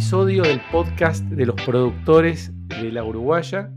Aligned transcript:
episodio 0.00 0.44
del 0.44 0.62
podcast 0.72 1.22
de 1.24 1.44
los 1.44 1.60
productores 1.60 2.50
de 2.68 2.90
la 2.90 3.04
Uruguaya. 3.04 3.70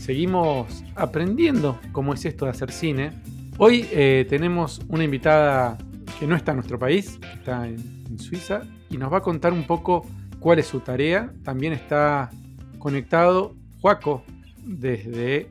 Seguimos 0.00 0.82
aprendiendo 0.96 1.78
cómo 1.92 2.14
es 2.14 2.24
esto 2.24 2.46
de 2.46 2.50
hacer 2.50 2.72
cine. 2.72 3.12
Hoy 3.56 3.86
eh, 3.92 4.26
tenemos 4.28 4.80
una 4.88 5.04
invitada 5.04 5.78
que 6.18 6.26
no 6.26 6.34
está 6.34 6.50
en 6.50 6.56
nuestro 6.56 6.80
país, 6.80 7.20
está 7.32 7.68
en, 7.68 7.76
en 8.10 8.18
Suiza, 8.18 8.62
y 8.90 8.98
nos 8.98 9.12
va 9.12 9.18
a 9.18 9.20
contar 9.20 9.52
un 9.52 9.68
poco 9.68 10.04
cuál 10.40 10.58
es 10.58 10.66
su 10.66 10.80
tarea. 10.80 11.32
También 11.44 11.72
está 11.72 12.28
conectado 12.80 13.54
Juaco 13.80 14.24
desde 14.64 15.48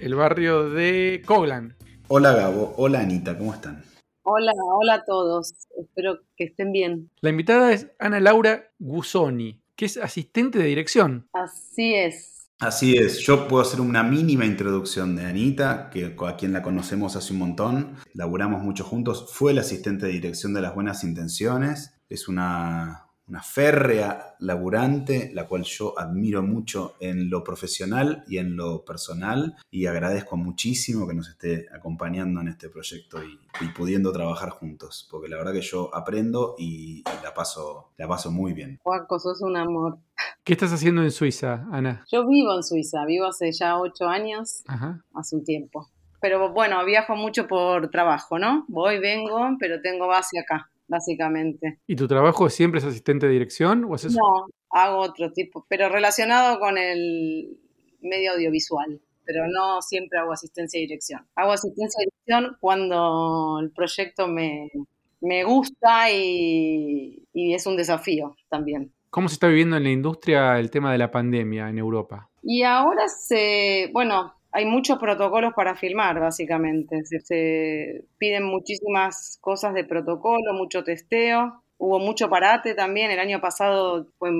el 0.00 0.16
barrio 0.16 0.70
de 0.70 1.22
Coglan. 1.24 1.76
Hola 2.08 2.32
Gabo, 2.32 2.74
hola 2.78 2.98
Anita, 2.98 3.38
¿cómo 3.38 3.54
están? 3.54 3.80
Hola, 4.22 4.52
hola 4.56 4.94
a 4.94 5.04
todos. 5.04 5.54
Espero 5.78 6.20
que 6.36 6.44
estén 6.44 6.72
bien. 6.72 7.10
La 7.20 7.30
invitada 7.30 7.72
es 7.72 7.88
Ana 7.98 8.20
Laura 8.20 8.70
Gusoni, 8.78 9.62
que 9.76 9.86
es 9.86 9.96
asistente 9.96 10.58
de 10.58 10.66
dirección. 10.66 11.28
Así 11.32 11.94
es. 11.94 12.36
Así 12.60 12.94
es, 12.94 13.20
yo 13.20 13.48
puedo 13.48 13.62
hacer 13.62 13.80
una 13.80 14.02
mínima 14.02 14.44
introducción 14.44 15.16
de 15.16 15.24
Anita, 15.24 15.88
que 15.88 16.14
a 16.26 16.36
quien 16.36 16.52
la 16.52 16.60
conocemos 16.60 17.16
hace 17.16 17.32
un 17.32 17.38
montón, 17.38 17.96
laburamos 18.12 18.62
mucho 18.62 18.84
juntos, 18.84 19.32
fue 19.32 19.54
la 19.54 19.62
asistente 19.62 20.04
de 20.04 20.12
dirección 20.12 20.52
de 20.52 20.60
las 20.60 20.74
buenas 20.74 21.02
intenciones, 21.02 21.94
es 22.10 22.28
una, 22.28 23.09
una 23.30 23.42
férrea 23.42 24.34
laburante, 24.40 25.30
la 25.32 25.46
cual 25.46 25.62
yo 25.62 25.96
admiro 25.96 26.42
mucho 26.42 26.96
en 26.98 27.30
lo 27.30 27.44
profesional 27.44 28.24
y 28.26 28.38
en 28.38 28.56
lo 28.56 28.84
personal 28.84 29.54
y 29.70 29.86
agradezco 29.86 30.36
muchísimo 30.36 31.06
que 31.06 31.14
nos 31.14 31.28
esté 31.28 31.68
acompañando 31.72 32.40
en 32.40 32.48
este 32.48 32.68
proyecto 32.68 33.22
y, 33.22 33.38
y 33.64 33.68
pudiendo 33.68 34.10
trabajar 34.12 34.50
juntos, 34.50 35.06
porque 35.10 35.28
la 35.28 35.36
verdad 35.36 35.52
que 35.52 35.60
yo 35.62 35.94
aprendo 35.94 36.56
y, 36.58 36.98
y 36.98 37.22
la, 37.22 37.32
paso, 37.32 37.92
la 37.96 38.08
paso 38.08 38.32
muy 38.32 38.52
bien. 38.52 38.78
Juaco, 38.82 39.20
sos 39.20 39.40
un 39.42 39.56
amor. 39.56 39.98
¿Qué 40.44 40.54
estás 40.54 40.72
haciendo 40.72 41.02
en 41.02 41.12
Suiza, 41.12 41.66
Ana? 41.70 42.04
Yo 42.10 42.26
vivo 42.26 42.54
en 42.56 42.64
Suiza, 42.64 43.04
vivo 43.04 43.26
hace 43.26 43.52
ya 43.52 43.78
ocho 43.78 44.08
años, 44.08 44.64
Ajá. 44.66 45.04
hace 45.14 45.36
un 45.36 45.44
tiempo. 45.44 45.88
Pero 46.20 46.52
bueno, 46.52 46.84
viajo 46.84 47.14
mucho 47.14 47.46
por 47.46 47.90
trabajo, 47.90 48.38
¿no? 48.40 48.64
Voy, 48.68 48.98
vengo, 48.98 49.56
pero 49.58 49.80
tengo 49.80 50.06
base 50.08 50.38
acá, 50.38 50.70
básicamente. 50.90 51.78
¿Y 51.86 51.96
tu 51.96 52.06
trabajo 52.06 52.50
siempre 52.50 52.80
es 52.80 52.84
asistente 52.84 53.26
de 53.26 53.32
dirección 53.32 53.84
o 53.84 53.94
haces 53.94 54.12
No, 54.12 54.48
hago 54.70 54.98
otro 54.98 55.32
tipo, 55.32 55.64
pero 55.68 55.88
relacionado 55.88 56.58
con 56.58 56.76
el 56.76 57.56
medio 58.02 58.32
audiovisual. 58.32 59.00
Pero 59.24 59.46
no 59.46 59.80
siempre 59.80 60.18
hago 60.18 60.32
asistencia 60.32 60.78
de 60.78 60.86
dirección. 60.86 61.24
Hago 61.36 61.52
asistencia 61.52 62.00
de 62.00 62.10
dirección 62.10 62.56
cuando 62.58 63.60
el 63.62 63.70
proyecto 63.70 64.26
me, 64.26 64.72
me 65.20 65.44
gusta 65.44 66.10
y, 66.10 67.28
y 67.32 67.54
es 67.54 67.64
un 67.66 67.76
desafío 67.76 68.34
también. 68.48 68.92
¿Cómo 69.10 69.28
se 69.28 69.34
está 69.34 69.46
viviendo 69.46 69.76
en 69.76 69.84
la 69.84 69.90
industria 69.90 70.58
el 70.58 70.70
tema 70.70 70.90
de 70.90 70.98
la 70.98 71.12
pandemia 71.12 71.68
en 71.68 71.78
Europa? 71.78 72.28
Y 72.42 72.62
ahora 72.62 73.06
se, 73.08 73.90
bueno, 73.92 74.34
hay 74.52 74.64
muchos 74.66 74.98
protocolos 74.98 75.52
para 75.54 75.76
filmar, 75.76 76.18
básicamente. 76.18 77.04
Se, 77.04 78.04
piden 78.18 78.44
muchísimas 78.44 79.38
cosas 79.40 79.74
de 79.74 79.84
protocolo, 79.84 80.52
mucho 80.54 80.82
testeo. 80.82 81.62
Hubo 81.78 81.98
mucho 81.98 82.28
parate 82.28 82.74
también. 82.74 83.10
El 83.10 83.20
año 83.20 83.40
pasado 83.40 84.08
fue 84.18 84.30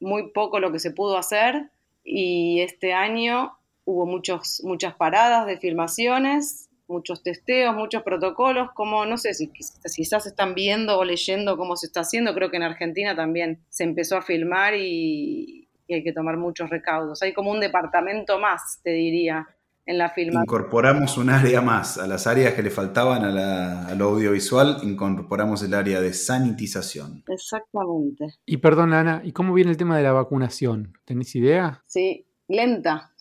muy 0.00 0.30
poco 0.32 0.58
lo 0.58 0.72
que 0.72 0.78
se 0.78 0.90
pudo 0.90 1.18
hacer. 1.18 1.70
Y 2.02 2.60
este 2.60 2.94
año 2.94 3.52
hubo 3.84 4.06
muchos, 4.06 4.62
muchas 4.64 4.94
paradas 4.94 5.46
de 5.46 5.58
filmaciones, 5.58 6.70
muchos 6.86 7.22
testeos, 7.22 7.76
muchos 7.76 8.02
protocolos. 8.02 8.70
Como 8.72 9.04
no 9.04 9.18
sé 9.18 9.34
si 9.34 9.48
quizás 9.48 10.26
están 10.26 10.54
viendo 10.54 10.98
o 10.98 11.04
leyendo 11.04 11.58
cómo 11.58 11.76
se 11.76 11.88
está 11.88 12.00
haciendo. 12.00 12.34
Creo 12.34 12.50
que 12.50 12.56
en 12.56 12.62
Argentina 12.62 13.14
también 13.14 13.60
se 13.68 13.84
empezó 13.84 14.16
a 14.16 14.22
filmar 14.22 14.74
y, 14.74 15.68
y 15.86 15.94
hay 15.94 16.02
que 16.02 16.12
tomar 16.14 16.38
muchos 16.38 16.70
recaudos. 16.70 17.22
Hay 17.22 17.34
como 17.34 17.50
un 17.50 17.60
departamento 17.60 18.38
más, 18.38 18.80
te 18.82 18.90
diría, 18.90 19.46
en 19.88 19.96
la 19.96 20.10
filmación. 20.10 20.42
Incorporamos 20.42 21.16
un 21.16 21.30
área 21.30 21.62
más 21.62 21.96
a 21.96 22.06
las 22.06 22.26
áreas 22.26 22.52
que 22.52 22.62
le 22.62 22.70
faltaban 22.70 23.24
a 23.24 23.30
la, 23.30 23.86
al 23.86 24.00
audiovisual, 24.02 24.76
incorporamos 24.82 25.62
el 25.62 25.72
área 25.72 26.02
de 26.02 26.12
sanitización. 26.12 27.24
Exactamente. 27.26 28.34
Y 28.44 28.58
perdón, 28.58 28.92
Ana, 28.92 29.22
¿y 29.24 29.32
cómo 29.32 29.54
viene 29.54 29.70
el 29.70 29.78
tema 29.78 29.96
de 29.96 30.02
la 30.02 30.12
vacunación? 30.12 30.92
¿Tenés 31.06 31.34
idea? 31.34 31.82
Sí, 31.86 32.26
lenta. 32.48 33.14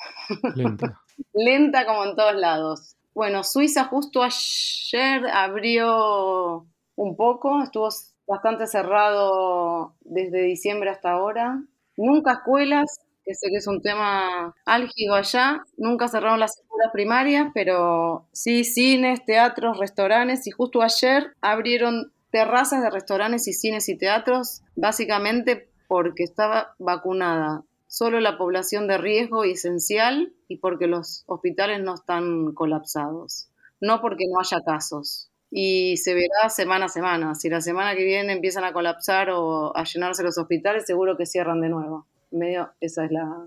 Lenta. 0.55 1.01
lenta 1.33 1.85
como 1.85 2.03
en 2.03 2.15
todos 2.17 2.35
lados. 2.35 2.97
Bueno, 3.15 3.45
Suiza 3.45 3.85
justo 3.85 4.21
ayer 4.21 5.25
abrió 5.33 6.67
un 6.95 7.15
poco, 7.15 7.63
estuvo 7.63 7.87
bastante 8.27 8.67
cerrado 8.67 9.95
desde 10.01 10.41
diciembre 10.41 10.89
hasta 10.89 11.11
ahora. 11.11 11.63
Nunca 11.95 12.33
escuelas, 12.33 12.99
que 13.27 13.35
sé 13.35 13.49
que 13.49 13.57
es 13.57 13.67
un 13.67 13.81
tema 13.81 14.55
álgido 14.65 15.13
allá, 15.13 15.65
nunca 15.75 16.07
cerraron 16.07 16.39
las 16.39 16.57
escuelas 16.57 16.91
primarias, 16.93 17.51
pero 17.53 18.25
sí 18.31 18.63
cines, 18.63 19.25
teatros, 19.25 19.77
restaurantes, 19.77 20.47
y 20.47 20.51
justo 20.51 20.81
ayer 20.81 21.33
abrieron 21.41 22.13
terrazas 22.31 22.81
de 22.81 22.89
restaurantes 22.89 23.45
y 23.49 23.53
cines 23.53 23.89
y 23.89 23.97
teatros, 23.97 24.61
básicamente 24.77 25.69
porque 25.89 26.23
estaba 26.23 26.73
vacunada 26.79 27.63
solo 27.87 28.21
la 28.21 28.37
población 28.37 28.87
de 28.87 28.97
riesgo 28.97 29.43
y 29.43 29.51
esencial 29.51 30.33
y 30.47 30.57
porque 30.57 30.87
los 30.87 31.23
hospitales 31.27 31.81
no 31.81 31.95
están 31.95 32.53
colapsados, 32.53 33.49
no 33.81 33.99
porque 33.99 34.25
no 34.31 34.39
haya 34.39 34.61
casos. 34.63 35.29
Y 35.49 35.95
se 35.97 36.13
verá 36.13 36.49
semana 36.49 36.85
a 36.85 36.89
semana. 36.89 37.33
Si 37.33 37.49
la 37.49 37.61
semana 37.61 37.95
que 37.95 38.03
viene 38.03 38.33
empiezan 38.33 38.65
a 38.65 38.73
colapsar 38.73 39.29
o 39.31 39.75
a 39.75 39.83
llenarse 39.85 40.21
los 40.21 40.37
hospitales, 40.37 40.85
seguro 40.85 41.15
que 41.15 41.25
cierran 41.25 41.61
de 41.61 41.69
nuevo. 41.69 42.05
Medio, 42.31 42.69
esa 42.81 43.05
es 43.05 43.11
la, 43.11 43.45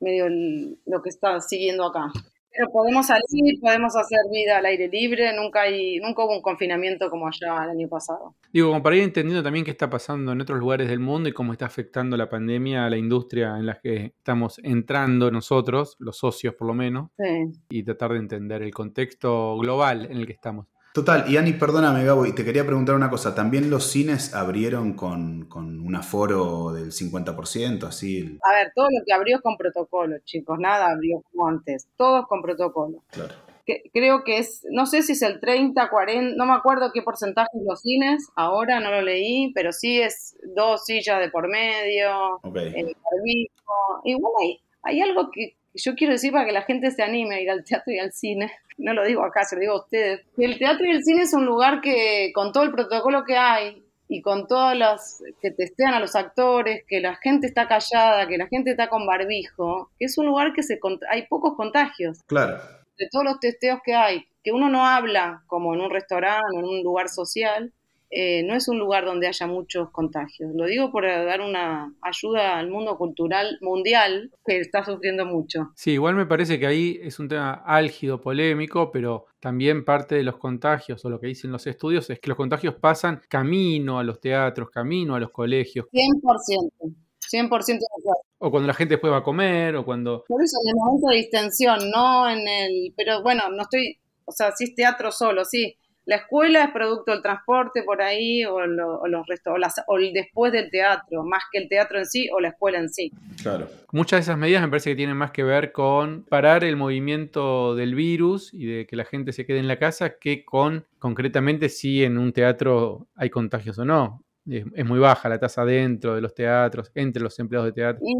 medio 0.00 0.26
el- 0.26 0.78
lo 0.86 1.02
que 1.02 1.08
está 1.10 1.40
siguiendo 1.40 1.84
acá. 1.86 2.06
Pero 2.54 2.68
podemos 2.70 3.06
salir, 3.06 3.58
podemos 3.62 3.96
hacer 3.96 4.18
vida 4.30 4.58
al 4.58 4.66
aire 4.66 4.86
libre, 4.86 5.34
nunca, 5.34 5.62
hay, 5.62 5.96
nunca 6.00 6.22
hubo 6.22 6.36
un 6.36 6.42
confinamiento 6.42 7.08
como 7.08 7.26
allá 7.26 7.64
el 7.64 7.70
año 7.70 7.88
pasado. 7.88 8.34
Digo, 8.52 8.68
como 8.68 8.82
para 8.82 8.96
ir 8.96 9.04
entendiendo 9.04 9.42
también 9.42 9.64
qué 9.64 9.70
está 9.70 9.88
pasando 9.88 10.32
en 10.32 10.40
otros 10.42 10.58
lugares 10.58 10.86
del 10.90 11.00
mundo 11.00 11.30
y 11.30 11.32
cómo 11.32 11.52
está 11.52 11.64
afectando 11.64 12.14
la 12.18 12.28
pandemia 12.28 12.84
a 12.84 12.90
la 12.90 12.98
industria 12.98 13.56
en 13.56 13.64
la 13.64 13.80
que 13.80 14.12
estamos 14.18 14.60
entrando 14.62 15.30
nosotros, 15.30 15.96
los 15.98 16.18
socios 16.18 16.54
por 16.54 16.66
lo 16.68 16.74
menos, 16.74 17.08
Sí. 17.16 17.58
y 17.70 17.82
tratar 17.84 18.12
de 18.12 18.18
entender 18.18 18.60
el 18.60 18.74
contexto 18.74 19.56
global 19.56 20.04
en 20.10 20.18
el 20.18 20.26
que 20.26 20.34
estamos. 20.34 20.66
Total, 20.94 21.24
y 21.26 21.38
Ani, 21.38 21.54
perdóname 21.54 22.04
Gabo, 22.04 22.26
y 22.26 22.34
te 22.34 22.44
quería 22.44 22.66
preguntar 22.66 22.94
una 22.94 23.08
cosa, 23.08 23.34
¿también 23.34 23.70
los 23.70 23.90
cines 23.90 24.34
abrieron 24.34 24.92
con, 24.92 25.46
con 25.46 25.80
un 25.80 25.96
aforo 25.96 26.72
del 26.72 26.92
50%, 26.92 27.84
así? 27.84 28.38
A 28.42 28.52
ver, 28.52 28.72
todo 28.74 28.86
lo 28.90 29.02
que 29.06 29.12
abrió 29.14 29.36
es 29.36 29.42
con 29.42 29.56
protocolo, 29.56 30.16
chicos, 30.24 30.58
nada 30.58 30.90
abrió 30.90 31.22
como 31.32 31.48
antes, 31.48 31.88
todo 31.96 32.26
con 32.26 32.42
protocolo. 32.42 33.02
Claro. 33.10 33.34
Que- 33.64 33.84
creo 33.94 34.22
que 34.24 34.36
es, 34.38 34.66
no 34.70 34.84
sé 34.84 35.02
si 35.02 35.12
es 35.12 35.22
el 35.22 35.40
30, 35.40 35.88
40, 35.88 36.34
no 36.36 36.44
me 36.44 36.52
acuerdo 36.52 36.90
qué 36.92 37.00
porcentaje 37.00 37.48
es 37.54 37.62
los 37.66 37.80
cines, 37.80 38.28
ahora 38.36 38.78
no 38.80 38.90
lo 38.90 39.00
leí, 39.00 39.50
pero 39.54 39.72
sí 39.72 39.98
es 40.00 40.36
dos 40.54 40.84
sillas 40.84 41.20
de 41.20 41.30
por 41.30 41.48
medio, 41.48 42.34
Ok. 42.42 42.56
el 42.56 42.94
barbijo. 43.02 44.00
Igual 44.04 44.32
hay, 44.42 44.60
hay 44.82 45.00
algo 45.00 45.30
que 45.32 45.56
yo 45.74 45.94
quiero 45.94 46.12
decir 46.12 46.32
para 46.32 46.44
que 46.46 46.52
la 46.52 46.62
gente 46.62 46.90
se 46.90 47.02
anime 47.02 47.36
a 47.36 47.40
ir 47.40 47.50
al 47.50 47.64
teatro 47.64 47.92
y 47.92 47.98
al 47.98 48.12
cine. 48.12 48.52
No 48.78 48.92
lo 48.94 49.04
digo 49.04 49.24
acá, 49.24 49.44
se 49.44 49.56
lo 49.56 49.60
digo 49.60 49.74
a 49.74 49.80
ustedes. 49.80 50.22
El 50.36 50.58
teatro 50.58 50.86
y 50.86 50.90
el 50.90 51.02
cine 51.04 51.22
es 51.22 51.32
un 51.34 51.44
lugar 51.46 51.80
que, 51.80 52.30
con 52.34 52.52
todo 52.52 52.64
el 52.64 52.72
protocolo 52.72 53.24
que 53.24 53.36
hay 53.36 53.82
y 54.08 54.20
con 54.20 54.46
todas 54.46 54.76
las 54.76 55.22
que 55.40 55.50
testean 55.50 55.94
a 55.94 56.00
los 56.00 56.14
actores, 56.16 56.84
que 56.86 57.00
la 57.00 57.16
gente 57.16 57.46
está 57.46 57.66
callada, 57.68 58.26
que 58.28 58.36
la 58.36 58.46
gente 58.48 58.70
está 58.72 58.88
con 58.88 59.06
barbijo, 59.06 59.90
que 59.98 60.04
es 60.06 60.18
un 60.18 60.26
lugar 60.26 60.52
que 60.52 60.62
se 60.62 60.78
hay 61.08 61.26
pocos 61.28 61.54
contagios 61.56 62.18
Claro. 62.26 62.58
de 62.98 63.08
todos 63.10 63.24
los 63.24 63.40
testeos 63.40 63.80
que 63.84 63.94
hay, 63.94 64.26
que 64.44 64.52
uno 64.52 64.68
no 64.68 64.84
habla 64.86 65.42
como 65.46 65.72
en 65.74 65.80
un 65.80 65.90
restaurante 65.90 66.44
o 66.54 66.58
en 66.58 66.64
un 66.66 66.82
lugar 66.82 67.08
social, 67.08 67.72
eh, 68.14 68.42
no 68.42 68.54
es 68.54 68.68
un 68.68 68.78
lugar 68.78 69.06
donde 69.06 69.26
haya 69.26 69.46
muchos 69.46 69.90
contagios. 69.90 70.52
Lo 70.54 70.66
digo 70.66 70.92
por 70.92 71.06
dar 71.06 71.40
una 71.40 71.94
ayuda 72.02 72.58
al 72.58 72.68
mundo 72.68 72.98
cultural 72.98 73.56
mundial 73.62 74.30
que 74.44 74.60
está 74.60 74.84
sufriendo 74.84 75.24
mucho. 75.24 75.70
Sí, 75.74 75.92
igual 75.92 76.14
me 76.14 76.26
parece 76.26 76.58
que 76.58 76.66
ahí 76.66 77.00
es 77.02 77.18
un 77.18 77.28
tema 77.28 77.62
álgido, 77.64 78.20
polémico, 78.20 78.92
pero 78.92 79.24
también 79.40 79.86
parte 79.86 80.14
de 80.16 80.24
los 80.24 80.36
contagios, 80.36 81.02
o 81.06 81.08
lo 81.08 81.18
que 81.18 81.28
dicen 81.28 81.50
los 81.50 81.66
estudios, 81.66 82.10
es 82.10 82.20
que 82.20 82.28
los 82.28 82.36
contagios 82.36 82.74
pasan 82.74 83.22
camino 83.30 83.98
a 83.98 84.04
los 84.04 84.20
teatros, 84.20 84.68
camino 84.68 85.14
a 85.14 85.20
los 85.20 85.30
colegios, 85.30 85.86
100%. 85.90 86.94
100% 87.32 87.66
de 87.66 87.86
acuerdo. 87.98 88.20
o 88.38 88.50
cuando 88.50 88.66
la 88.66 88.74
gente 88.74 88.94
después 88.94 89.10
va 89.10 89.18
a 89.18 89.22
comer, 89.22 89.74
o 89.76 89.86
cuando... 89.86 90.24
Por 90.28 90.42
eso 90.42 90.58
en 90.62 90.68
el 90.68 90.74
momento 90.74 91.08
de 91.08 91.16
distensión, 91.16 91.90
no 91.90 92.28
en 92.28 92.46
el... 92.46 92.92
Pero 92.94 93.22
bueno, 93.22 93.44
no 93.50 93.62
estoy... 93.62 93.98
O 94.26 94.32
sea, 94.32 94.52
sí 94.52 94.64
es 94.64 94.74
teatro 94.74 95.10
solo, 95.10 95.44
sí. 95.44 95.76
La 96.04 96.16
escuela 96.16 96.64
es 96.64 96.70
producto 96.72 97.12
del 97.12 97.22
transporte 97.22 97.84
por 97.84 98.02
ahí, 98.02 98.44
o, 98.44 98.66
lo- 98.66 99.00
o 99.00 99.06
los 99.06 99.24
restos, 99.26 99.54
o, 99.54 99.58
las- 99.58 99.82
o 99.86 99.98
el 99.98 100.12
después 100.12 100.52
del 100.52 100.68
teatro, 100.70 101.22
más 101.22 101.44
que 101.52 101.58
el 101.58 101.68
teatro 101.68 101.98
en 101.98 102.06
sí 102.06 102.28
o 102.34 102.40
la 102.40 102.48
escuela 102.48 102.78
en 102.78 102.88
sí. 102.88 103.12
Claro. 103.40 103.68
Muchas 103.92 104.18
de 104.18 104.22
esas 104.22 104.36
medidas 104.38 104.62
me 104.62 104.68
parece 104.68 104.90
que 104.90 104.96
tienen 104.96 105.16
más 105.16 105.30
que 105.30 105.44
ver 105.44 105.70
con 105.70 106.24
parar 106.24 106.64
el 106.64 106.76
movimiento 106.76 107.76
del 107.76 107.94
virus 107.94 108.52
y 108.52 108.66
de 108.66 108.86
que 108.86 108.96
la 108.96 109.04
gente 109.04 109.32
se 109.32 109.46
quede 109.46 109.58
en 109.60 109.68
la 109.68 109.78
casa 109.78 110.16
que 110.18 110.44
con 110.44 110.84
concretamente 110.98 111.68
si 111.68 112.02
en 112.02 112.18
un 112.18 112.32
teatro 112.32 113.06
hay 113.14 113.30
contagios 113.30 113.78
o 113.78 113.84
no. 113.84 114.22
es, 114.50 114.64
muy 114.84 114.98
baja 114.98 115.28
la 115.28 115.38
tasa 115.38 115.64
dentro 115.64 116.16
de 116.16 116.20
los 116.20 116.34
teatros, 116.34 116.90
entre 116.96 117.22
los 117.22 117.38
empleados 117.38 117.66
de 117.68 117.72
teatro. 117.74 118.02
Y 118.04 118.14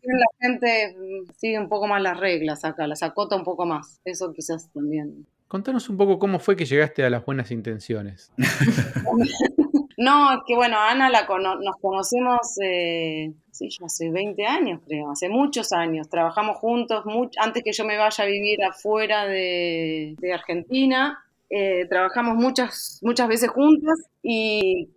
también 0.00 0.20
la 0.20 0.26
gente 0.48 0.96
sigue 1.36 1.58
un 1.58 1.68
poco 1.68 1.86
más 1.86 2.00
las 2.02 2.18
reglas 2.18 2.64
acá, 2.64 2.86
las 2.86 3.02
acota 3.02 3.36
un 3.36 3.44
poco 3.44 3.66
más. 3.66 4.00
Eso 4.06 4.32
quizás 4.32 4.70
también. 4.72 5.26
Contanos 5.52 5.90
un 5.90 5.98
poco 5.98 6.18
cómo 6.18 6.38
fue 6.38 6.56
que 6.56 6.64
llegaste 6.64 7.04
a 7.04 7.10
las 7.10 7.26
buenas 7.26 7.50
intenciones. 7.50 8.32
no, 9.98 10.32
es 10.32 10.38
que 10.46 10.54
bueno, 10.54 10.78
Ana 10.80 11.10
la 11.10 11.26
nos 11.28 11.76
conocemos, 11.76 12.40
eh, 12.64 13.34
sí, 13.50 13.68
yo 13.68 13.84
hace 13.84 14.10
20 14.10 14.46
años 14.46 14.80
creo, 14.86 15.10
hace 15.10 15.28
muchos 15.28 15.74
años. 15.74 16.08
Trabajamos 16.08 16.56
juntos, 16.56 17.04
antes 17.38 17.62
que 17.62 17.74
yo 17.74 17.84
me 17.84 17.98
vaya 17.98 18.24
a 18.24 18.26
vivir 18.26 18.64
afuera 18.64 19.26
de, 19.26 20.16
Argentina. 20.32 21.22
Eh, 21.50 21.84
trabajamos 21.86 22.36
muchas, 22.36 22.98
muchas 23.02 23.28
veces 23.28 23.50
juntas 23.50 24.08
y 24.22 24.88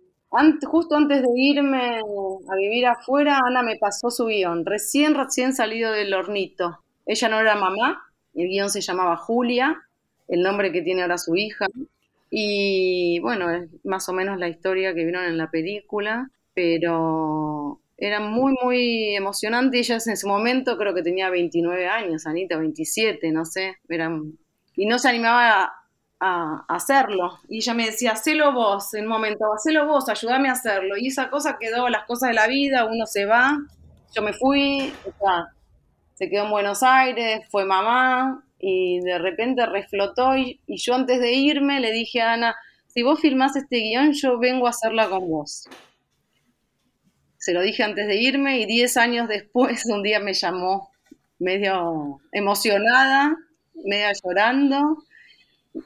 justo 0.66 0.96
antes 0.96 1.20
de 1.20 1.28
irme 1.36 1.98
a 1.98 2.56
vivir 2.56 2.86
afuera, 2.86 3.42
Ana 3.46 3.62
me 3.62 3.76
pasó 3.76 4.10
su 4.10 4.24
guion, 4.24 4.64
recién, 4.64 5.16
recién 5.16 5.54
salido 5.54 5.92
del 5.92 6.14
hornito. 6.14 6.78
Ella 7.04 7.28
no 7.28 7.40
era 7.40 7.56
mamá, 7.56 8.06
el 8.32 8.48
guion 8.48 8.70
se 8.70 8.80
llamaba 8.80 9.18
Julia, 9.18 9.82
el 10.28 10.42
nombre 10.42 10.72
que 10.72 10.82
tiene 10.82 11.02
ahora 11.02 11.18
su 11.18 11.36
hija. 11.36 11.66
Y 12.30 13.20
bueno, 13.20 13.50
es 13.50 13.68
más 13.84 14.08
o 14.08 14.12
menos 14.12 14.38
la 14.38 14.48
historia 14.48 14.94
que 14.94 15.04
vieron 15.04 15.24
en 15.24 15.38
la 15.38 15.50
película, 15.50 16.30
pero 16.54 17.80
era 17.96 18.20
muy, 18.20 18.54
muy 18.62 19.16
emocionante. 19.16 19.78
Ella 19.78 19.98
en 20.04 20.12
ese 20.12 20.26
momento 20.26 20.76
creo 20.76 20.94
que 20.94 21.02
tenía 21.02 21.30
29 21.30 21.86
años, 21.86 22.26
Anita, 22.26 22.56
27, 22.58 23.30
no 23.32 23.44
sé. 23.44 23.76
y 24.76 24.86
no 24.86 24.98
se 24.98 25.08
animaba 25.08 25.72
a 26.20 26.64
hacerlo. 26.68 27.38
Y 27.48 27.58
ella 27.58 27.74
me 27.74 27.86
decía, 27.86 28.12
hacelo 28.12 28.52
vos 28.52 28.94
en 28.94 29.04
un 29.04 29.10
momento, 29.10 29.52
hacelo 29.52 29.86
vos, 29.86 30.08
ayúdame 30.08 30.48
a 30.48 30.52
hacerlo. 30.52 30.96
Y 30.96 31.08
esa 31.08 31.30
cosa 31.30 31.58
quedó, 31.58 31.88
las 31.88 32.04
cosas 32.04 32.30
de 32.30 32.34
la 32.34 32.46
vida, 32.46 32.84
uno 32.84 33.06
se 33.06 33.26
va, 33.26 33.58
yo 34.14 34.22
me 34.22 34.32
fui, 34.32 34.92
se 36.14 36.30
quedó 36.30 36.44
en 36.44 36.50
Buenos 36.50 36.82
Aires, 36.82 37.40
fue 37.50 37.64
mamá, 37.64 38.42
y 38.68 38.98
de 38.98 39.18
repente 39.18 39.64
reflotó. 39.64 40.36
Y, 40.36 40.60
yo 40.66 40.94
antes 40.94 41.20
de 41.20 41.32
irme 41.32 41.78
le 41.78 41.92
dije 41.92 42.20
a 42.20 42.32
Ana, 42.32 42.56
si 42.88 43.04
vos 43.04 43.20
filmás 43.20 43.54
este 43.54 43.76
guion, 43.76 44.12
yo 44.12 44.38
vengo 44.40 44.66
a 44.66 44.70
hacerla 44.70 45.08
con 45.08 45.28
vos. 45.28 45.68
Se 47.38 47.54
lo 47.54 47.60
dije 47.62 47.84
antes 47.84 48.08
de 48.08 48.16
irme 48.16 48.58
y 48.58 48.66
diez 48.66 48.96
años 48.96 49.28
después 49.28 49.86
un 49.86 50.02
día 50.02 50.18
me 50.18 50.34
llamó 50.34 50.90
medio 51.38 52.18
emocionada, 52.32 53.36
medio 53.84 54.08
llorando 54.24 54.98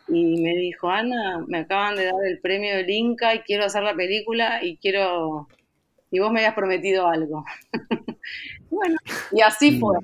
y 0.09 0.41
me 0.41 0.55
dijo, 0.57 0.89
Ana, 0.89 1.45
me 1.49 1.59
acaban 1.59 1.97
de 1.97 2.07
dar 2.07 2.25
el 2.27 2.41
premio 2.41 2.77
del 2.77 2.89
Inca 2.89 3.35
y 3.35 3.41
quiero 3.41 3.67
hacer 3.67 3.83
la 3.83 3.95
película 3.95 4.65
y 4.65 4.79
quiero, 4.79 5.49
y 6.11 6.19
vos 6.19 6.33
me 6.33 6.41
habías 6.41 6.55
prometido 6.55 7.09
algo. 7.09 7.45
bueno, 8.71 8.97
y 9.33 9.43
así 9.43 9.79
fue. 9.79 9.99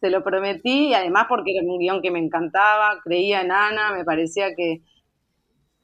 Se 0.00 0.10
lo 0.10 0.22
prometí 0.22 0.88
y 0.88 0.94
además 0.94 1.26
porque 1.28 1.52
era 1.56 1.66
un 1.66 1.78
guion 1.78 2.02
que 2.02 2.10
me 2.10 2.20
encantaba, 2.20 3.00
creía 3.02 3.40
en 3.40 3.50
Ana, 3.50 3.92
me 3.92 4.04
parecía 4.04 4.54
que 4.54 4.82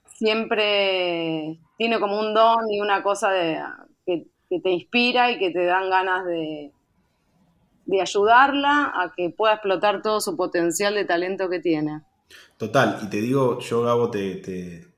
siempre 0.07 1.59
tiene 1.77 1.99
como 1.99 2.21
un 2.21 2.35
don 2.35 2.71
y 2.71 2.81
una 2.81 3.03
cosa 3.03 3.31
de, 3.31 3.59
que, 4.07 4.27
te 4.61 4.71
inspira 4.71 5.33
y 5.33 5.39
que 5.39 5.51
te 5.51 5.65
dan 5.65 5.91
ganas 5.91 6.25
de, 6.27 6.71
de 7.87 8.01
ayudarla 8.01 8.93
a 8.95 9.13
que 9.17 9.31
pueda 9.31 9.55
explotar 9.55 10.01
todo 10.03 10.21
su 10.21 10.37
potencial 10.37 10.95
de 10.95 11.05
talento 11.05 11.49
que 11.49 11.59
tiene. 11.59 12.03
Total, 12.57 12.99
y 13.03 13.11
te 13.11 13.21
digo, 13.21 13.59
yo 13.61 13.83
Gabo 13.83 14.11
te, 14.11 14.37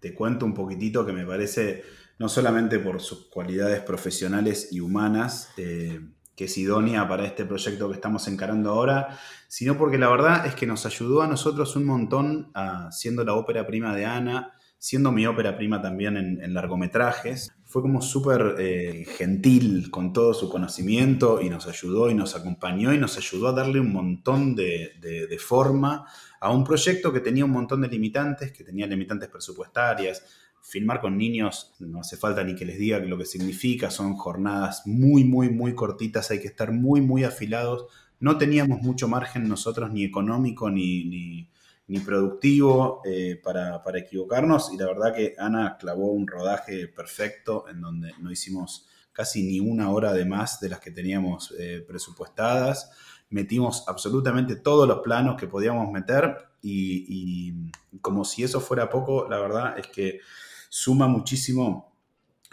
te, 0.01 0.15
cuento 0.15 0.47
un 0.47 0.55
poquitito 0.55 1.05
que 1.05 1.13
me 1.13 1.27
parece, 1.27 1.83
no 2.19 2.29
solamente 2.29 2.79
por 2.79 3.01
sus 3.01 3.27
cualidades 3.27 3.81
profesionales 3.81 4.69
y 4.73 4.81
humanas, 4.81 5.53
eh, 5.57 6.01
que 6.37 6.45
es 6.45 6.59
idónea 6.59 7.09
para 7.09 7.25
este 7.25 7.47
proyecto 7.47 7.89
que 7.89 7.95
estamos 7.95 8.29
encarando 8.29 8.71
ahora, 8.71 9.19
sino 9.49 9.79
porque 9.79 9.97
la 9.97 10.09
verdad 10.09 10.47
es 10.47 10.55
que 10.55 10.67
nos 10.67 10.85
ayudó 10.85 11.23
a 11.23 11.27
nosotros 11.27 11.75
un 11.77 11.87
montón 11.87 12.53
siendo 12.91 13.25
la 13.25 13.33
ópera 13.33 13.67
prima 13.67 13.97
de 13.97 14.05
Ana, 14.05 14.53
siendo 14.79 15.11
mi 15.11 15.27
ópera 15.27 15.57
prima 15.57 15.81
también 15.81 16.17
en, 16.17 16.55
largometrajes. 16.55 17.51
Fue 17.65 17.81
como 17.81 18.03
súper 18.03 18.57
eh, 18.59 19.07
gentil 19.17 19.91
con 19.91 20.13
todo 20.13 20.35
su 20.35 20.49
conocimiento 20.51 21.41
y 21.41 21.49
nos 21.49 21.67
ayudó 21.67 22.11
y 22.11 22.15
nos 22.15 22.37
acompañó 22.37 22.93
y 22.93 22.99
nos 22.99 23.17
ayudó 23.17 23.49
a 23.49 23.53
darle 23.53 23.81
un 23.81 23.93
montón 23.93 24.55
de, 24.55 24.93
de 25.01 25.39
forma 25.39 26.07
a 26.39 26.51
un 26.51 26.65
proyecto 26.65 27.13
que 27.13 27.21
tenía 27.21 27.47
un 27.47 27.51
montón 27.51 27.81
de 27.81 27.89
limitantes, 27.89 28.53
que 28.53 28.63
tenía 28.63 28.87
limitantes 28.87 29.29
presupuestarias. 29.31 30.23
Filmar 30.69 31.01
con 31.01 31.17
niños, 31.17 31.73
no 31.79 32.01
hace 32.01 32.17
falta 32.17 32.43
ni 32.43 32.55
que 32.55 32.65
les 32.65 32.79
diga 32.79 32.99
lo 32.99 33.17
que 33.19 33.25
significa, 33.25 33.91
son 33.91 34.15
jornadas 34.15 34.83
muy, 34.87 35.25
muy, 35.25 35.49
muy 35.49 35.75
cortitas, 35.75 36.31
hay 36.31 36.41
que 36.41 36.49
estar 36.49 36.73
muy, 36.73 37.01
muy 37.01 37.25
afilados. 37.25 37.87
No 38.19 38.39
teníamos 38.39 38.83
mucho 38.83 39.09
margen 39.09 39.49
nosotros, 39.49 39.93
ni 39.93 40.05
económico, 40.05 40.71
ni, 40.71 41.49
ni, 41.87 42.01
productivo, 42.01 43.01
eh, 43.05 43.41
para, 43.43 43.81
equivocarnos. 43.95 44.73
Y 44.73 44.77
la 44.77 44.87
verdad 44.87 45.15
que 45.15 45.35
Ana 45.39 45.77
clavó 45.79 46.11
un 46.11 46.27
rodaje 46.27 46.89
perfecto 46.89 47.69
en 47.69 47.81
donde 47.81 48.13
no 48.21 48.33
hicimos 48.33 48.87
casi 49.13 49.45
ni 49.45 49.61
una 49.61 49.91
hora 49.91 50.13
de 50.13 50.25
más 50.25 50.61
de 50.61 50.69
las 50.69 50.81
que 50.81 50.91
teníamos 50.91 51.55
eh, 51.59 51.85
presupuestadas 51.87 52.91
metimos 53.31 53.85
absolutamente 53.89 54.57
todos 54.57 54.87
los 54.87 55.01
planos 55.01 55.37
que 55.37 55.47
podíamos 55.47 55.91
meter 55.91 56.37
y, 56.63 57.71
como 58.01 58.25
si 58.25 58.43
eso 58.43 58.61
fuera 58.61 58.91
poco, 58.91 59.29
la 59.29 59.39
verdad 59.39 59.79
es 59.79 59.87
que 59.87 60.21
suma 60.77 61.09
muchísimo 61.09 61.91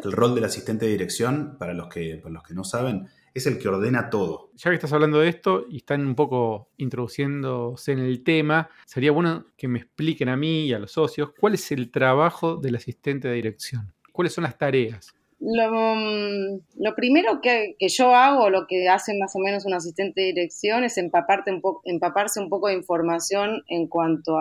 el 0.02 0.14
rol 0.14 0.34
del 0.34 0.46
asistente 0.46 0.86
de 0.86 0.94
dirección, 0.94 1.58
para 1.60 1.74
los 1.74 1.90
que, 1.90 2.22
para 2.24 2.34
los 2.34 2.44
que 2.44 2.54
no 2.54 2.64
saben, 2.64 3.10
es 3.34 3.46
el 3.48 3.60
que 3.60 3.68
ordena 3.68 4.10
todo. 4.10 4.50
Ya 4.56 4.70
que 4.70 4.76
estás 4.76 4.94
hablando 4.94 5.20
de 5.20 5.28
esto 5.28 5.66
y 5.70 5.78
están 5.78 6.08
un 6.08 6.16
poco 6.16 6.70
introduciéndose 6.78 7.92
en 7.92 8.00
el 8.00 8.24
tema, 8.24 8.70
sería 8.86 9.12
bueno 9.12 9.48
que 9.58 9.68
me 9.68 9.80
expliquen 9.80 10.30
a 10.30 10.38
mí 10.38 10.68
y 10.68 10.74
a 10.74 10.80
los 10.80 10.94
socios 10.94 11.32
cuál 11.38 11.56
es 11.56 11.70
el 11.74 11.92
trabajo 11.92 12.56
del 12.56 12.78
asistente 12.78 13.28
de 13.28 13.34
dirección, 13.34 13.94
cuáles 14.14 14.34
son 14.34 14.46
las 14.46 14.58
tareas. 14.58 15.14
Mm, 15.42 16.60
lo, 16.82 16.96
primero 16.96 17.42
que, 17.42 17.76
yo 17.78 18.16
hago, 18.16 18.50
lo 18.50 18.68
que 18.68 18.88
hace 18.88 19.18
más 19.20 19.36
o 19.36 19.40
menos 19.40 19.66
un 19.66 19.74
asistente 19.74 20.22
de 20.22 20.28
dirección, 20.28 20.86
es 20.86 20.98
empaparte 20.98 21.52
un 21.52 21.62
empaparse 21.84 22.40
un 22.40 22.48
poco 22.48 22.70
de 22.70 22.76
información 22.76 23.64
en 23.68 23.88
cuanto 23.88 24.38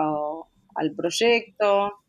al 0.75 0.95
proyecto, 0.95 2.02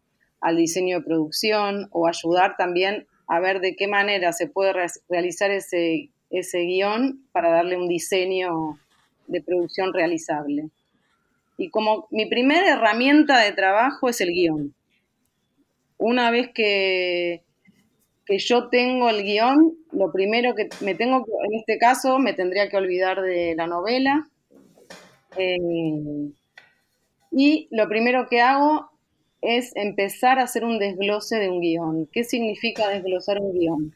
al 0.45 0.57
diseño 0.57 0.99
de 0.99 1.05
producción 1.05 1.89
o 1.91 2.07
ayudar 2.07 2.57
también 2.57 3.07
a 3.27 3.41
ver 3.41 3.61
de 3.61 3.75
qué 3.75 3.89
manera 3.89 4.33
se 4.33 4.47
puede 4.47 4.75
realizar 5.09 5.51
ese, 5.51 6.11
ese 6.31 6.59
guion 6.61 7.27
para 7.33 7.51
darle 7.51 7.79
un 7.79 7.89
diseño 7.89 8.79
de 9.27 9.41
producción 9.41 9.95
realizable. 9.95 10.69
Y 11.57 11.71
como 11.71 12.07
mi 12.11 12.27
primera 12.27 12.75
herramienta 12.75 13.39
de 13.39 13.53
trabajo 13.53 14.09
es 14.09 14.21
el 14.21 14.33
guion. 14.33 14.75
Una 15.97 16.31
vez 16.31 16.51
que 16.53 17.43
que 18.27 18.39
yo 18.39 18.69
tengo 18.69 19.09
el 19.09 19.23
guion, 19.23 19.77
lo 19.93 20.11
primero 20.11 20.55
que 20.55 20.69
me 20.81 20.95
tengo, 20.95 21.27
en 21.45 21.59
este 21.59 21.79
caso, 21.79 22.19
me 22.19 22.33
tendría 22.33 22.69
que 22.69 22.77
olvidar 22.77 23.21
de 23.21 23.55
la 23.55 23.67
novela. 23.67 24.29
Eh, 25.37 26.31
y 27.33 27.69
lo 27.71 27.89
primero 27.89 28.27
que 28.29 28.41
hago 28.41 28.91
es 29.45 29.73
empezar 29.77 30.39
a 30.39 30.45
hacer 30.45 30.65
un 30.65 30.79
desglose 30.79 31.37
de 31.37 31.51
un 31.51 31.61
guion. 31.61 32.09
¿Qué 32.13 32.25
significa 32.25 32.89
desglosar 32.89 33.41
un 33.41 33.53
guion? 33.53 33.95